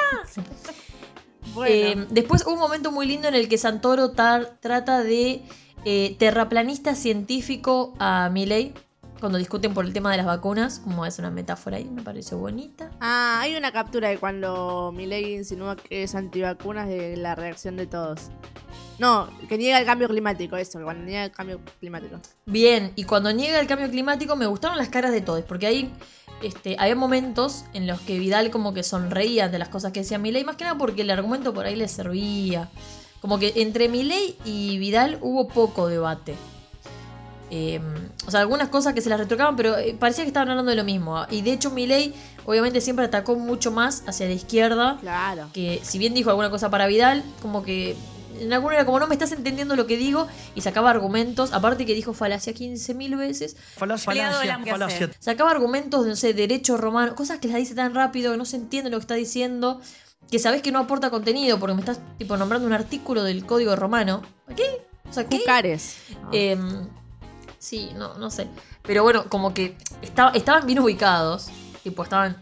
bueno. 1.52 1.68
Eh, 2.02 2.06
después 2.10 2.44
hubo 2.46 2.52
un 2.54 2.60
momento 2.60 2.92
muy 2.92 3.06
lindo 3.06 3.26
en 3.26 3.34
el 3.34 3.48
que 3.48 3.58
Santoro 3.58 4.12
tar- 4.12 4.58
trata 4.60 5.02
de 5.02 5.42
eh, 5.84 6.16
terraplanista 6.18 6.94
científico 6.94 7.94
a 7.98 8.30
Milei 8.32 8.72
cuando 9.20 9.38
discuten 9.38 9.74
por 9.74 9.84
el 9.84 9.92
tema 9.92 10.10
de 10.10 10.18
las 10.18 10.26
vacunas, 10.26 10.80
como 10.80 11.06
es 11.06 11.18
una 11.18 11.30
metáfora 11.30 11.76
ahí, 11.78 11.84
me 11.84 12.02
pareció 12.02 12.38
bonita. 12.38 12.90
Ah, 13.00 13.40
hay 13.40 13.56
una 13.56 13.72
captura 13.72 14.08
de 14.08 14.18
cuando 14.18 14.92
Milei 14.94 15.34
insinúa 15.36 15.76
que 15.76 16.02
es 16.02 16.14
antivacunas 16.14 16.88
de 16.88 17.16
la 17.16 17.34
reacción 17.34 17.76
de 17.76 17.86
todos. 17.86 18.30
No, 18.98 19.28
que 19.48 19.58
niega 19.58 19.78
el 19.78 19.84
cambio 19.84 20.08
climático, 20.08 20.56
eso, 20.56 20.78
que 20.78 20.84
cuando 20.84 21.04
niega 21.04 21.24
el 21.24 21.30
cambio 21.30 21.60
climático. 21.80 22.18
Bien, 22.46 22.92
y 22.96 23.04
cuando 23.04 23.32
niega 23.32 23.60
el 23.60 23.66
cambio 23.66 23.90
climático 23.90 24.36
me 24.36 24.46
gustaron 24.46 24.78
las 24.78 24.88
caras 24.88 25.12
de 25.12 25.20
todos, 25.20 25.44
porque 25.44 25.66
ahí 25.66 25.92
este, 26.42 26.76
había 26.78 26.96
momentos 26.96 27.64
en 27.74 27.86
los 27.86 28.00
que 28.00 28.18
Vidal 28.18 28.50
como 28.50 28.72
que 28.72 28.82
sonreía 28.82 29.48
de 29.48 29.58
las 29.58 29.68
cosas 29.68 29.92
que 29.92 30.00
decía 30.00 30.18
Milei, 30.18 30.44
más 30.44 30.56
que 30.56 30.64
nada 30.64 30.78
porque 30.78 31.02
el 31.02 31.10
argumento 31.10 31.52
por 31.52 31.66
ahí 31.66 31.76
le 31.76 31.88
servía. 31.88 32.70
Como 33.20 33.38
que 33.38 33.52
entre 33.56 33.88
Milei 33.88 34.36
y 34.44 34.78
Vidal 34.78 35.18
hubo 35.20 35.48
poco 35.48 35.88
debate. 35.88 36.34
Eh, 37.50 37.80
o 38.26 38.30
sea, 38.30 38.40
algunas 38.40 38.68
cosas 38.68 38.92
que 38.92 39.00
se 39.00 39.08
las 39.08 39.18
retocaban, 39.20 39.54
pero 39.56 39.76
eh, 39.78 39.96
parecía 39.98 40.24
que 40.24 40.28
estaban 40.28 40.50
hablando 40.50 40.70
de 40.70 40.76
lo 40.76 40.84
mismo. 40.84 41.24
Y 41.30 41.42
de 41.42 41.52
hecho 41.52 41.70
Milei 41.70 42.12
obviamente 42.44 42.80
siempre 42.80 43.04
atacó 43.04 43.36
mucho 43.36 43.70
más 43.70 44.02
hacia 44.06 44.26
la 44.26 44.32
izquierda 44.32 44.98
Claro. 45.00 45.48
que 45.52 45.80
si 45.84 45.98
bien 45.98 46.12
dijo 46.14 46.30
alguna 46.30 46.50
cosa 46.50 46.70
para 46.70 46.86
Vidal, 46.86 47.22
como 47.42 47.62
que 47.62 47.96
en 48.40 48.52
alguno 48.52 48.74
era 48.74 48.84
como 48.84 48.98
no 49.00 49.06
me 49.06 49.14
estás 49.14 49.32
entendiendo 49.32 49.76
lo 49.76 49.86
que 49.86 49.96
digo 49.96 50.26
y 50.54 50.60
sacaba 50.60 50.90
argumentos, 50.90 51.52
aparte 51.52 51.86
que 51.86 51.94
dijo 51.94 52.12
falacia 52.12 52.52
15.000 52.52 53.16
veces, 53.16 53.56
Falacia, 53.76 54.04
falacia, 54.04 54.58
falacia. 54.66 55.10
sacaba 55.20 55.50
argumentos 55.52 56.02
de, 56.04 56.10
no 56.10 56.16
sé, 56.16 56.34
derecho 56.34 56.76
romano, 56.76 57.14
cosas 57.14 57.38
que 57.38 57.48
las 57.48 57.56
dice 57.58 57.74
tan 57.74 57.94
rápido 57.94 58.32
que 58.32 58.38
no 58.38 58.44
se 58.44 58.56
entiende 58.56 58.90
lo 58.90 58.98
que 58.98 59.02
está 59.02 59.14
diciendo, 59.14 59.80
que 60.30 60.38
sabes 60.40 60.60
que 60.62 60.70
no 60.72 60.80
aporta 60.80 61.08
contenido 61.10 61.58
porque 61.60 61.74
me 61.74 61.80
estás 61.80 61.98
tipo 62.18 62.36
nombrando 62.36 62.66
un 62.66 62.72
artículo 62.74 63.22
del 63.22 63.46
código 63.46 63.74
romano. 63.76 64.22
¿Qué? 64.56 64.82
O 65.08 65.12
sea, 65.12 65.24
¿qué? 65.28 65.38
Cucares. 65.38 65.96
Em, 66.32 66.88
sí, 67.66 67.90
no, 67.96 68.14
no 68.14 68.30
sé. 68.30 68.46
Pero 68.82 69.02
bueno, 69.02 69.24
como 69.28 69.52
que 69.52 69.76
estaba, 70.02 70.30
estaban 70.30 70.66
bien 70.66 70.78
ubicados. 70.78 71.48
Tipo, 71.82 72.02
estaban 72.04 72.36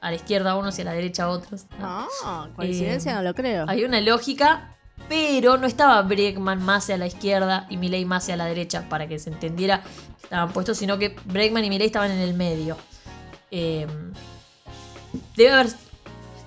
a 0.00 0.10
la 0.10 0.16
izquierda 0.16 0.56
unos 0.56 0.78
y 0.78 0.82
a 0.82 0.84
la 0.84 0.92
derecha 0.92 1.28
otros. 1.28 1.66
No, 1.78 2.06
coincidencia 2.54 3.12
Eh, 3.12 3.14
no 3.14 3.22
lo 3.22 3.34
creo. 3.34 3.64
Hay 3.68 3.84
una 3.84 4.00
lógica, 4.00 4.76
pero 5.08 5.56
no 5.56 5.66
estaba 5.66 6.02
Bregman 6.02 6.62
más 6.64 6.84
hacia 6.84 6.96
la 6.96 7.06
izquierda 7.06 7.66
y 7.70 7.76
Milei 7.76 8.04
más 8.04 8.24
hacia 8.24 8.36
la 8.36 8.46
derecha 8.46 8.88
para 8.88 9.06
que 9.06 9.18
se 9.18 9.30
entendiera 9.30 9.82
que 9.82 10.24
estaban 10.24 10.52
puestos, 10.52 10.78
sino 10.78 10.98
que 10.98 11.16
Bregman 11.24 11.64
y 11.64 11.70
Milei 11.70 11.86
estaban 11.86 12.10
en 12.10 12.18
el 12.18 12.34
medio. 12.34 12.76
Eh, 13.50 13.86
debe 15.36 15.52
haber 15.52 15.68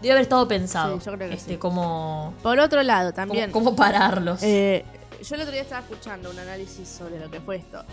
debe 0.01 0.11
haber 0.13 0.23
estado 0.23 0.47
pensado 0.47 0.99
Sí, 0.99 1.05
yo 1.05 1.13
creo 1.13 1.29
que 1.29 1.35
este, 1.35 1.51
sí. 1.53 1.57
cómo, 1.57 2.33
Por 2.41 2.59
otro 2.59 2.83
lado, 2.83 3.13
también. 3.13 3.51
cómo 3.51 3.75
pararlos. 3.75 4.41
Eh, 4.43 4.85
yo 5.21 5.35
el 5.35 5.41
otro 5.41 5.51
día 5.51 5.61
estaba 5.61 5.81
escuchando 5.81 6.29
un 6.29 6.39
análisis 6.39 6.87
sobre 6.87 7.19
lo 7.19 7.29
que 7.29 7.39
fue 7.39 7.57
esto. 7.57 7.83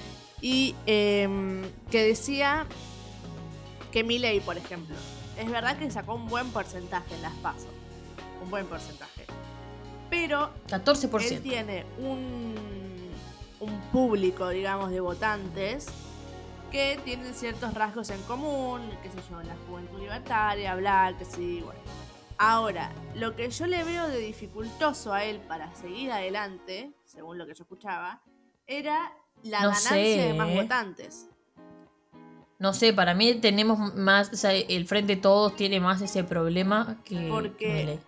Y 0.40 0.74
em, 0.86 1.62
que 1.90 2.04
decía 2.04 2.66
que 3.90 4.04
Milei, 4.04 4.40
por 4.40 4.56
ejemplo, 4.56 4.94
es 5.38 5.50
verdad 5.50 5.78
que 5.78 5.90
sacó 5.90 6.14
un 6.14 6.26
buen 6.28 6.50
porcentaje 6.50 7.14
en 7.14 7.22
las 7.22 7.34
pasos. 7.34 7.68
Un 8.42 8.50
buen 8.50 8.66
porcentaje. 8.66 9.26
Pero 10.10 10.50
él 10.68 10.82
14%. 10.82 11.42
tiene 11.42 11.84
un, 11.98 12.54
un 13.60 13.80
público, 13.92 14.48
digamos, 14.48 14.90
de 14.90 15.00
votantes 15.00 15.86
que 16.70 16.98
tienen 17.04 17.34
ciertos 17.34 17.74
rasgos 17.74 18.10
en 18.10 18.20
común, 18.22 18.82
qué 19.02 19.10
sé 19.10 19.18
yo, 19.30 19.42
la 19.42 19.54
juventud 19.68 19.98
libertaria, 19.98 20.74
bla, 20.74 21.14
que 21.18 21.24
sí, 21.24 21.60
bueno. 21.64 21.80
Ahora, 22.38 22.92
lo 23.14 23.34
que 23.34 23.48
yo 23.50 23.66
le 23.66 23.82
veo 23.84 24.08
de 24.08 24.18
dificultoso 24.18 25.12
a 25.12 25.24
él 25.24 25.40
para 25.48 25.74
seguir 25.74 26.12
adelante, 26.12 26.92
según 27.04 27.38
lo 27.38 27.46
que 27.46 27.54
yo 27.54 27.62
escuchaba, 27.62 28.20
era 28.66 29.12
la 29.42 29.60
No 29.62 29.68
ganancia 29.68 29.90
sé, 29.90 30.16
de 30.28 30.34
más 30.34 30.48
eh. 30.50 30.62
votantes. 30.62 31.28
No 32.58 32.72
sé, 32.72 32.92
para 32.92 33.14
mí 33.14 33.34
tenemos 33.34 33.94
más, 33.94 34.32
o 34.32 34.36
sea, 34.36 34.52
el 34.52 34.86
Frente 34.86 35.16
Todos 35.16 35.56
tiene 35.56 35.78
más 35.80 36.00
ese 36.02 36.24
problema 36.24 36.98
que 37.04 37.28
Porque- 37.30 37.68
Milei. 37.72 38.00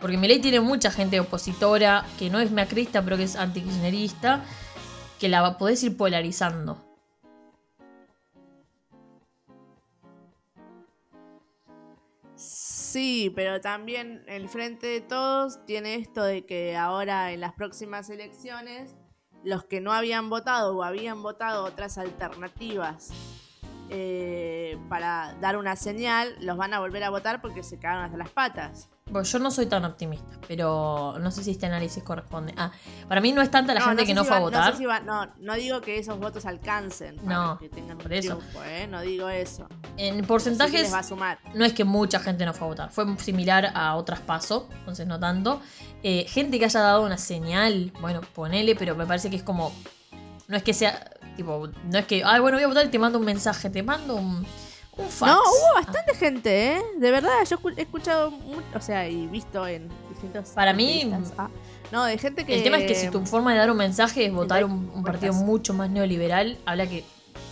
Porque 0.00 0.16
Milei 0.16 0.40
tiene 0.40 0.60
mucha 0.60 0.90
gente 0.90 1.20
opositora 1.20 2.06
que 2.18 2.30
no 2.30 2.40
es 2.40 2.50
macrista, 2.50 3.02
pero 3.02 3.16
que 3.16 3.24
es 3.24 3.36
antikirchnerista, 3.36 4.42
que 5.18 5.28
la 5.28 5.58
podés 5.58 5.82
ir 5.84 5.96
polarizando. 5.96 6.82
Sí, 12.90 13.30
pero 13.36 13.60
también 13.60 14.24
el 14.26 14.48
Frente 14.48 14.88
de 14.88 15.00
Todos 15.00 15.64
tiene 15.64 15.94
esto 15.94 16.24
de 16.24 16.44
que 16.44 16.76
ahora 16.76 17.30
en 17.30 17.38
las 17.38 17.52
próximas 17.52 18.10
elecciones 18.10 18.96
los 19.44 19.62
que 19.62 19.80
no 19.80 19.92
habían 19.92 20.28
votado 20.28 20.76
o 20.76 20.82
habían 20.82 21.22
votado 21.22 21.62
otras 21.62 21.98
alternativas 21.98 23.12
eh, 23.92 24.78
para 24.88 25.34
dar 25.40 25.56
una 25.56 25.74
señal, 25.76 26.34
los 26.40 26.56
van 26.56 26.72
a 26.74 26.80
volver 26.80 27.02
a 27.04 27.10
votar 27.10 27.40
porque 27.42 27.62
se 27.62 27.78
cagaron 27.78 28.04
hasta 28.04 28.16
las 28.16 28.30
patas. 28.30 28.88
Bueno, 29.10 29.26
yo 29.26 29.40
no 29.40 29.50
soy 29.50 29.66
tan 29.66 29.84
optimista, 29.84 30.38
pero 30.46 31.16
no 31.20 31.32
sé 31.32 31.42
si 31.42 31.50
este 31.50 31.66
análisis 31.66 32.00
corresponde. 32.04 32.54
Ah, 32.56 32.70
para 33.08 33.20
mí 33.20 33.32
no 33.32 33.42
es 33.42 33.50
tanta 33.50 33.74
la 33.74 33.80
gente 33.80 34.02
sé 34.02 34.06
que 34.06 34.14
no 34.14 34.22
si 34.22 34.28
fue 34.28 34.36
a 34.36 34.40
votar. 34.40 34.70
sé 34.72 34.78
si 34.78 34.86
va- 34.86 35.00
no, 35.00 35.26
no 35.40 35.54
digo 35.54 35.80
que 35.80 35.98
esos 35.98 36.20
votos 36.20 36.46
alcancen 36.46 37.16
para 37.16 37.28
No, 37.34 37.58
que 37.58 37.68
tengan 37.68 37.96
un 37.96 38.02
por 38.04 38.12
eso. 38.12 38.36
triunfo, 38.36 38.62
¿eh? 38.64 38.86
no 38.86 39.00
digo 39.00 39.28
eso. 39.28 39.66
En 39.96 40.24
porcentajes 40.24 40.82
les 40.82 40.94
va 40.94 41.00
a 41.00 41.02
sumar. 41.02 41.40
no 41.54 41.64
es 41.64 41.72
que 41.72 41.82
mucha 41.82 42.20
gente 42.20 42.46
no 42.46 42.54
fue 42.54 42.68
a 42.68 42.70
votar, 42.70 42.90
fue 42.92 43.04
similar 43.18 43.72
a 43.74 43.96
otras 43.96 44.20
pasos, 44.20 44.66
entonces 44.78 45.08
no 45.08 45.18
tanto. 45.18 45.60
Eh, 46.04 46.26
gente 46.28 46.60
que 46.60 46.66
haya 46.66 46.78
dado 46.80 47.04
una 47.04 47.18
señal, 47.18 47.92
bueno, 48.00 48.20
ponele, 48.20 48.76
pero 48.76 48.94
me 48.94 49.06
parece 49.06 49.28
que 49.28 49.34
es 49.36 49.42
como. 49.42 49.72
No 50.50 50.56
es 50.56 50.64
que 50.64 50.74
sea. 50.74 51.08
Tipo, 51.36 51.68
no 51.84 51.98
es 51.98 52.06
que. 52.06 52.22
Ay, 52.24 52.40
bueno, 52.40 52.56
voy 52.56 52.64
a 52.64 52.66
votar 52.66 52.84
y 52.84 52.88
te 52.88 52.98
mando 52.98 53.18
un 53.18 53.24
mensaje, 53.24 53.70
te 53.70 53.82
mando 53.82 54.16
un. 54.16 54.44
Un 54.96 55.08
fax. 55.08 55.32
No, 55.32 55.40
hubo 55.40 55.74
bastante 55.76 56.14
gente, 56.14 56.72
¿eh? 56.72 56.82
De 56.98 57.10
verdad, 57.12 57.30
yo 57.48 57.56
he 57.76 57.82
escuchado, 57.82 58.32
o 58.74 58.80
sea, 58.80 59.08
y 59.08 59.28
visto 59.28 59.64
en 59.66 59.88
distintos 60.08 60.50
Para 60.50 60.72
mí, 60.72 61.02
activistas. 61.02 61.32
Ah, 61.38 61.48
no, 61.92 62.04
de 62.04 62.18
gente 62.18 62.44
que. 62.44 62.56
El 62.56 62.64
tema 62.64 62.78
es 62.78 62.86
que 62.86 62.96
si 62.96 63.08
tu 63.08 63.24
forma 63.24 63.52
de 63.52 63.58
dar 63.58 63.70
un 63.70 63.76
mensaje 63.76 64.26
es 64.26 64.32
votar 64.32 64.64
un, 64.64 65.04
partido 65.04 65.32
mucho 65.32 65.72
más 65.72 65.88
neoliberal, 65.88 66.58
habla 66.66 66.88
que 66.88 67.04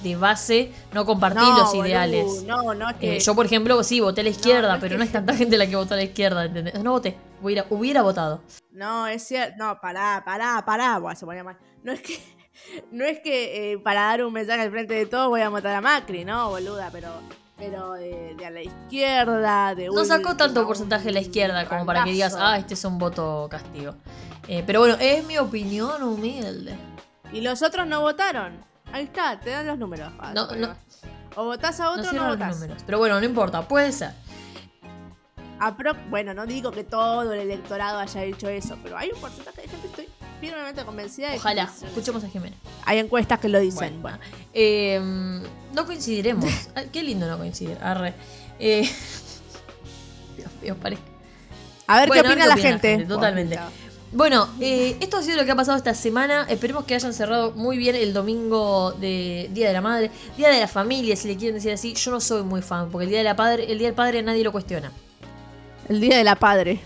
de 0.03 0.17
base 0.17 0.73
no 0.93 1.07
compartís 1.07 1.41
No, 1.41 1.59
los 1.59 1.69
boludo, 1.69 1.87
ideales. 1.87 2.43
No, 2.45 2.75
no, 2.75 2.99
que. 2.99 3.17
Eh, 3.17 3.21
yo, 3.21 3.37
por 3.37 3.47
ejemplo, 3.47 3.81
sí, 3.85 4.01
voté 4.01 4.23
a 4.23 4.25
la 4.25 4.31
izquierda, 4.31 4.75
no 4.75 4.81
pero 4.81 4.99
no 4.99 5.05
es 5.05 5.13
tanta 5.13 5.35
gente 5.35 5.57
la 5.57 5.69
que 5.69 5.77
votó 5.77 5.95
a 5.95 5.99
la 5.99 6.03
izquierda, 6.03 6.45
¿entendés? 6.45 6.83
No 6.83 6.91
voté, 6.91 7.17
hubiera, 7.41 7.65
hubiera 7.71 8.03
votado. 8.03 8.43
No, 8.73 9.07
es 9.07 9.23
cierto. 9.23 9.55
No, 9.57 9.81
pará, 9.81 10.23
pará, 10.25 10.65
pará. 10.67 10.99
Buah, 10.99 11.15
se 11.15 11.25
ponía 11.25 11.45
mal. 11.45 11.57
No 11.85 11.93
es 11.93 12.01
que. 12.01 12.19
No 12.93 13.05
es 13.05 13.21
que 13.21 13.73
eh, 13.73 13.79
para 13.79 14.03
dar 14.03 14.25
un 14.25 14.33
mensaje 14.33 14.63
al 14.63 14.71
frente 14.71 14.95
de 14.95 15.07
todos 15.07 15.29
voy 15.29 15.41
a 15.41 15.51
matar 15.51 15.75
a 15.75 15.81
Macri, 15.81 16.25
¿no, 16.25 16.49
boluda? 16.51 16.89
Pero. 16.93 17.09
Pero 17.57 17.95
de, 17.95 18.37
de 18.37 18.47
a 18.47 18.51
la 18.51 18.63
izquierda, 18.63 19.75
de 19.75 19.89
No 19.89 20.05
sacó 20.05 20.37
tanto 20.37 20.65
porcentaje 20.65 21.07
de 21.07 21.13
la 21.13 21.21
izquierda 21.21 21.67
como 21.69 21.85
para 21.85 22.05
que 22.05 22.13
digas, 22.13 22.37
ah, 22.39 22.57
este 22.57 22.75
es 22.75 22.85
un 22.85 22.99
voto 22.99 23.49
castigo. 23.51 23.97
Eh, 24.47 24.63
pero 24.65 24.79
bueno, 24.79 24.97
es 25.01 25.25
mi 25.25 25.39
opinión 25.39 26.01
humilde. 26.05 26.77
Y 27.33 27.41
los 27.41 27.61
otros 27.63 27.85
no 27.89 28.01
votaron. 28.01 28.65
Ahí 28.93 29.05
está, 29.05 29.41
te 29.41 29.51
dan 29.51 29.67
los 29.67 29.77
números. 29.77 30.13
Ah, 30.21 30.31
No, 30.37 30.47
no. 30.55 30.73
O 31.35 31.47
votás 31.47 31.81
a 31.81 31.87
No 31.87 31.91
otro 31.95 32.03
o 32.03 32.05
no, 32.05 32.11
cierran 32.11 32.29
los 32.29 32.39
votás. 32.39 32.61
números. 32.61 32.83
Pero 32.87 32.99
bueno, 32.99 33.19
no 33.19 33.27
importa, 33.27 33.67
puede 33.67 33.91
ser. 33.91 34.13
Apro- 35.59 35.97
bueno, 36.09 36.35
no 36.35 36.47
digo 36.47 36.71
que 36.71 36.85
todo 36.85 37.33
el 37.33 37.41
electorado 37.41 37.99
haya 37.99 38.21
dicho 38.23 38.49
eso, 38.49 38.79
pero 38.85 38.97
hay 38.97 39.11
un 39.11 39.21
porcentaje 39.21 39.63
de 39.63 39.69
gente, 39.69 39.87
estoy 39.89 40.09
firmemente 40.41 40.85
convencida 40.85 41.31
de 41.31 41.37
Ojalá, 41.37 41.71
escuchemos 41.87 42.23
a 42.25 42.29
Jimena. 42.29 42.57
Hay 42.85 42.99
encuestas 42.99 43.39
que 43.41 43.49
lo 43.49 43.59
dicen. 43.61 44.01
Bueno, 44.03 44.19
Eh, 44.55 45.01
no 45.75 45.87
coincidiremos. 45.87 46.51
Ah, 46.75 46.83
Qué 46.93 47.03
lindo 47.03 47.27
no 47.29 47.39
coincidir. 47.39 47.77
Arre. 47.83 48.15
Eh, 48.59 48.83
Dios 50.37 50.51
mío, 50.63 50.77
parece. 50.81 51.03
A 51.87 51.99
ver 52.01 52.09
Bueno, 52.09 52.23
qué 52.23 52.29
ver 52.29 52.33
opina 52.37 52.45
qué 52.45 52.49
la 52.49 52.55
opina 52.55 52.67
la 52.67 52.71
gente. 52.73 52.89
gente, 52.91 53.07
totalmente. 53.07 53.59
Bueno, 54.11 54.49
eh, 54.61 54.97
esto 55.01 55.19
ha 55.19 55.23
sido 55.23 55.37
lo 55.37 55.45
que 55.45 55.51
ha 55.51 55.57
pasado 55.57 55.77
esta 55.77 55.95
semana. 55.95 56.47
Esperemos 56.49 56.85
que 56.85 56.95
hayan 56.95 57.13
cerrado 57.13 57.53
muy 57.53 57.77
bien 57.77 57.95
el 57.95 58.15
domingo 58.15 58.93
de 58.93 59.51
Día 59.53 59.67
de 59.69 59.73
la 59.75 59.81
Madre, 59.83 60.11
Día 60.37 60.49
de 60.49 60.61
la 60.61 60.69
Familia, 60.69 61.15
si 61.15 61.29
le 61.29 61.37
quieren 61.37 61.57
decir 61.57 61.73
así. 61.73 61.93
Yo 61.95 62.11
no 62.11 62.21
soy 62.21 62.43
muy 62.43 62.63
fan, 62.63 62.89
porque 62.91 63.05
el 63.05 63.11
Día 63.11 63.19
de 63.19 63.25
la 63.25 63.37
Padre, 63.37 63.71
el 63.71 63.79
Día 63.79 63.89
del 63.89 63.95
Padre 63.95 64.23
nadie 64.23 64.45
lo 64.45 64.53
cuestiona. 64.53 64.93
El 65.89 66.01
Día 66.01 66.17
de 66.17 66.25
la 66.25 66.37
Padre. 66.37 66.81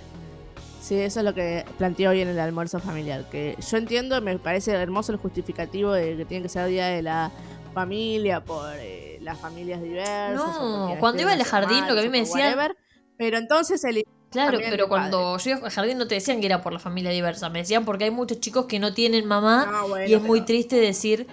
Sí, 0.83 0.99
eso 0.99 1.21
es 1.21 1.25
lo 1.25 1.33
que 1.33 1.65
planteó 1.79 2.11
hoy 2.11 2.23
en 2.23 2.29
el 2.29 2.41
almuerzo 2.41 2.81
familiar. 2.81 3.25
Que 3.31 3.57
yo 3.71 3.77
entiendo, 3.77 4.21
me 4.21 4.37
parece 4.39 4.73
hermoso 4.73 5.13
el 5.13 5.19
justificativo 5.19 5.93
de 5.93 6.17
que 6.17 6.25
tiene 6.25 6.43
que 6.43 6.49
ser 6.49 6.67
Día 6.67 6.87
de 6.89 7.03
la 7.03 7.31
Familia 7.73 8.45
por 8.45 8.69
eh, 8.77 9.19
las 9.23 9.39
familias 9.39 9.81
diversas. 9.81 10.35
No, 10.35 10.97
cuando 10.99 11.23
iba 11.23 11.33
al 11.33 11.43
jardín, 11.45 11.87
lo 11.87 11.95
que 11.95 12.01
a 12.01 12.03
mí 12.03 12.09
me 12.09 12.19
decían- 12.19 12.41
whatever. 12.59 12.77
Pero 13.17 13.39
entonces 13.39 13.83
el 13.85 14.05
Claro, 14.31 14.59
pero 14.71 14.89
cuando 14.89 15.37
yo 15.39 15.51
iba 15.51 15.61
al 15.67 15.71
jardín 15.71 15.99
no 15.99 16.09
te 16.09 16.17
decían 16.17 16.41
que 16.41 16.47
era 16.47 16.63
por 16.63 16.73
la 16.73 16.79
familia 16.79 17.11
diversa, 17.11 17.49
me 17.51 17.61
decían 17.61 17.85
porque 17.85 18.05
hay 18.05 18.11
muchos 18.11 18.41
chicos 18.41 18.65
que 18.67 18.79
no 18.79 18.93
tienen 18.95 19.27
mamá 19.27 19.67
Ah, 19.69 19.85
bueno, 19.87 20.07
y 20.11 20.15
es 20.15 20.23
muy 20.23 20.41
triste 20.41 20.77
decir 20.77 21.27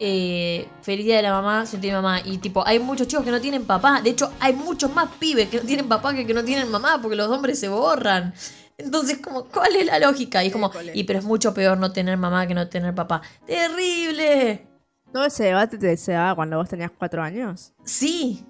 eh, 0.00 0.66
feliz 0.82 1.04
día 1.06 1.16
de 1.16 1.22
la 1.22 1.32
mamá 1.32 1.64
si 1.66 1.76
no 1.76 1.80
tiene 1.80 1.96
mamá. 1.96 2.20
Y 2.24 2.38
tipo, 2.38 2.66
hay 2.66 2.78
muchos 2.80 3.06
chicos 3.06 3.24
que 3.24 3.30
no 3.30 3.40
tienen 3.40 3.64
papá. 3.64 4.00
De 4.02 4.10
hecho, 4.10 4.32
hay 4.40 4.52
muchos 4.54 4.92
más 4.94 5.08
pibes 5.18 5.48
que 5.48 5.58
no 5.58 5.62
tienen 5.64 5.88
papá 5.88 6.12
que 6.14 6.26
que 6.26 6.34
no 6.34 6.42
tienen 6.44 6.70
mamá 6.70 6.98
porque 7.00 7.16
los 7.16 7.28
hombres 7.28 7.58
se 7.60 7.68
borran. 7.68 8.34
Entonces, 8.80 9.18
como, 9.18 9.44
¿cuál 9.44 9.76
es 9.76 9.86
la 9.86 9.98
lógica? 9.98 10.42
Y 10.42 10.48
es 10.48 10.52
como, 10.52 10.66
École. 10.68 10.92
y 10.94 11.04
pero 11.04 11.18
es 11.18 11.24
mucho 11.24 11.54
peor 11.54 11.78
no 11.78 11.92
tener 11.92 12.16
mamá 12.16 12.46
que 12.46 12.54
no 12.54 12.68
tener 12.68 12.94
papá. 12.94 13.22
¡Terrible! 13.46 14.66
todo 15.12 15.24
ese 15.24 15.44
debate 15.44 15.76
te- 15.76 15.96
se 15.96 16.12
daba 16.12 16.36
cuando 16.36 16.56
vos 16.56 16.68
tenías 16.68 16.90
cuatro 16.96 17.20
años. 17.22 17.72
Sí. 17.84 18.44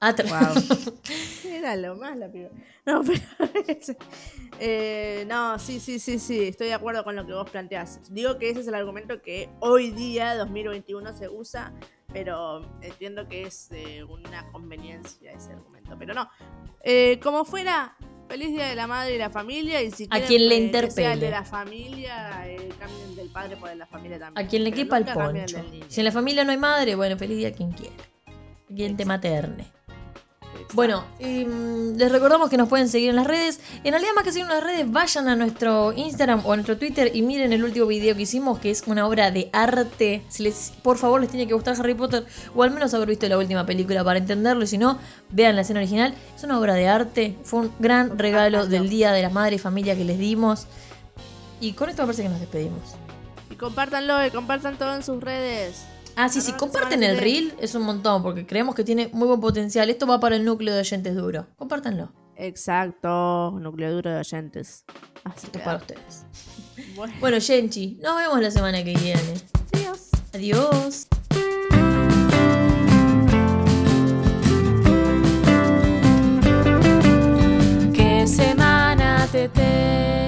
Atra- 0.00 0.24
Wow. 0.28 0.94
Era 1.50 1.76
lo 1.76 1.96
más 1.96 2.16
la 2.16 2.30
piba. 2.30 2.48
No, 2.86 3.02
pero. 3.06 3.20
eh, 4.60 5.24
no, 5.28 5.58
sí, 5.58 5.80
sí, 5.80 5.98
sí, 5.98 6.18
sí. 6.18 6.48
Estoy 6.48 6.68
de 6.68 6.74
acuerdo 6.74 7.04
con 7.04 7.16
lo 7.16 7.26
que 7.26 7.32
vos 7.32 7.48
planteás. 7.50 8.00
Digo 8.10 8.38
que 8.38 8.50
ese 8.50 8.60
es 8.60 8.66
el 8.68 8.74
argumento 8.74 9.20
que 9.22 9.48
hoy 9.60 9.90
día, 9.90 10.34
2021, 10.36 11.16
se 11.16 11.28
usa. 11.28 11.72
Pero 12.12 12.62
entiendo 12.82 13.26
que 13.28 13.42
es 13.42 13.68
eh, 13.72 14.04
una 14.04 14.46
conveniencia 14.52 15.32
ese 15.32 15.52
argumento. 15.52 15.96
Pero 15.98 16.14
no. 16.14 16.28
Eh, 16.82 17.18
como 17.22 17.44
fuera, 17.44 17.96
feliz 18.28 18.50
día 18.50 18.66
de 18.66 18.74
la 18.74 18.86
madre 18.86 19.14
y 19.14 19.18
la 19.18 19.30
familia. 19.30 19.82
Y 19.82 19.90
si 19.90 20.04
A 20.04 20.20
quieren, 20.20 20.26
quien 20.28 20.42
le 20.42 20.48
sea 20.48 20.56
el 20.58 20.64
interpele. 20.64 21.16
de 21.16 21.30
la 21.30 21.44
familia, 21.44 22.42
eh, 22.46 22.68
cambien 22.78 23.16
del 23.16 23.28
padre 23.30 23.56
por 23.56 23.68
el 23.68 23.74
de 23.74 23.78
la 23.78 23.86
familia 23.86 24.18
también. 24.18 24.46
A 24.46 24.48
quien 24.48 24.64
le 24.64 24.70
Pero 24.70 24.82
quepa 24.82 24.98
el 24.98 25.04
poncho. 25.04 25.58
Si 25.88 26.00
en 26.00 26.04
la 26.04 26.12
familia 26.12 26.44
no 26.44 26.50
hay 26.52 26.58
madre, 26.58 26.94
bueno, 26.94 27.16
feliz 27.16 27.36
día 27.38 27.48
a 27.48 27.52
quien 27.52 27.72
quiera. 27.72 27.94
A 28.26 28.74
quien 28.74 28.96
te 28.96 29.04
materne. 29.04 29.66
Bueno, 30.72 31.04
em, 31.20 31.96
les 31.96 32.10
recordamos 32.10 32.50
que 32.50 32.56
nos 32.56 32.68
pueden 32.68 32.88
seguir 32.88 33.10
en 33.10 33.16
las 33.16 33.26
redes. 33.26 33.60
En 33.84 33.92
realidad, 33.92 34.12
más 34.14 34.24
que 34.24 34.32
seguir 34.32 34.46
en 34.46 34.54
las 34.54 34.64
redes, 34.64 34.90
vayan 34.90 35.28
a 35.28 35.36
nuestro 35.36 35.92
Instagram 35.92 36.44
o 36.44 36.52
a 36.52 36.56
nuestro 36.56 36.78
Twitter 36.78 37.12
y 37.14 37.22
miren 37.22 37.52
el 37.52 37.62
último 37.62 37.86
video 37.86 38.16
que 38.16 38.22
hicimos, 38.22 38.58
que 38.58 38.70
es 38.70 38.82
una 38.86 39.06
obra 39.06 39.30
de 39.30 39.50
arte. 39.52 40.24
Si 40.28 40.42
les, 40.42 40.72
por 40.82 40.98
favor, 40.98 41.20
les 41.20 41.30
tiene 41.30 41.46
que 41.46 41.54
gustar 41.54 41.76
Harry 41.78 41.94
Potter 41.94 42.26
o 42.54 42.62
al 42.62 42.72
menos 42.72 42.92
haber 42.94 43.08
visto 43.08 43.28
la 43.28 43.38
última 43.38 43.64
película 43.66 44.02
para 44.02 44.18
entenderlo. 44.18 44.64
Y 44.64 44.66
si 44.66 44.78
no, 44.78 44.98
vean 45.30 45.54
la 45.54 45.62
escena 45.62 45.80
original. 45.80 46.14
Es 46.36 46.42
una 46.42 46.58
obra 46.58 46.74
de 46.74 46.88
arte. 46.88 47.36
Fue 47.44 47.60
un 47.60 47.72
gran 47.78 48.18
regalo 48.18 48.66
del 48.66 48.88
Día 48.88 49.12
de 49.12 49.22
la 49.22 49.30
Madre 49.30 49.56
y 49.56 49.58
Familia 49.58 49.94
que 49.94 50.04
les 50.04 50.18
dimos. 50.18 50.66
Y 51.60 51.74
con 51.74 51.88
esto 51.88 52.02
me 52.02 52.06
parece 52.06 52.24
que 52.24 52.28
nos 52.28 52.40
despedimos. 52.40 52.96
Y 53.50 53.54
compártanlo 53.54 54.26
y 54.26 54.30
compartan 54.30 54.76
todo 54.76 54.94
en 54.94 55.04
sus 55.04 55.22
redes. 55.22 55.84
Ah, 56.16 56.28
sí, 56.28 56.40
sí, 56.40 56.52
comparten 56.52 57.02
el 57.02 57.18
reel, 57.18 57.52
es 57.60 57.74
un 57.74 57.82
montón, 57.82 58.22
porque 58.22 58.46
creemos 58.46 58.76
que 58.76 58.84
tiene 58.84 59.10
muy 59.12 59.26
buen 59.26 59.40
potencial. 59.40 59.90
Esto 59.90 60.06
va 60.06 60.20
para 60.20 60.36
el 60.36 60.44
núcleo 60.44 60.72
de 60.72 60.80
oyentes 60.80 61.16
duro. 61.16 61.46
Compártanlo. 61.56 62.12
Exacto, 62.36 63.50
núcleo 63.60 63.92
duro 63.92 64.10
de 64.10 64.18
oyentes. 64.18 64.84
Así 65.24 65.46
Esto 65.46 65.58
es 65.58 65.64
para 65.64 65.78
ustedes. 65.78 66.24
Bueno. 66.94 67.14
bueno, 67.18 67.38
Genchi, 67.40 67.98
nos 68.00 68.16
vemos 68.16 68.40
la 68.40 68.50
semana 68.50 68.84
que 68.84 68.94
viene. 68.94 69.34
Adiós. 69.72 70.10
Adiós. 70.32 71.06
¿Qué 77.92 78.26
semana 78.26 79.26
te? 79.32 80.23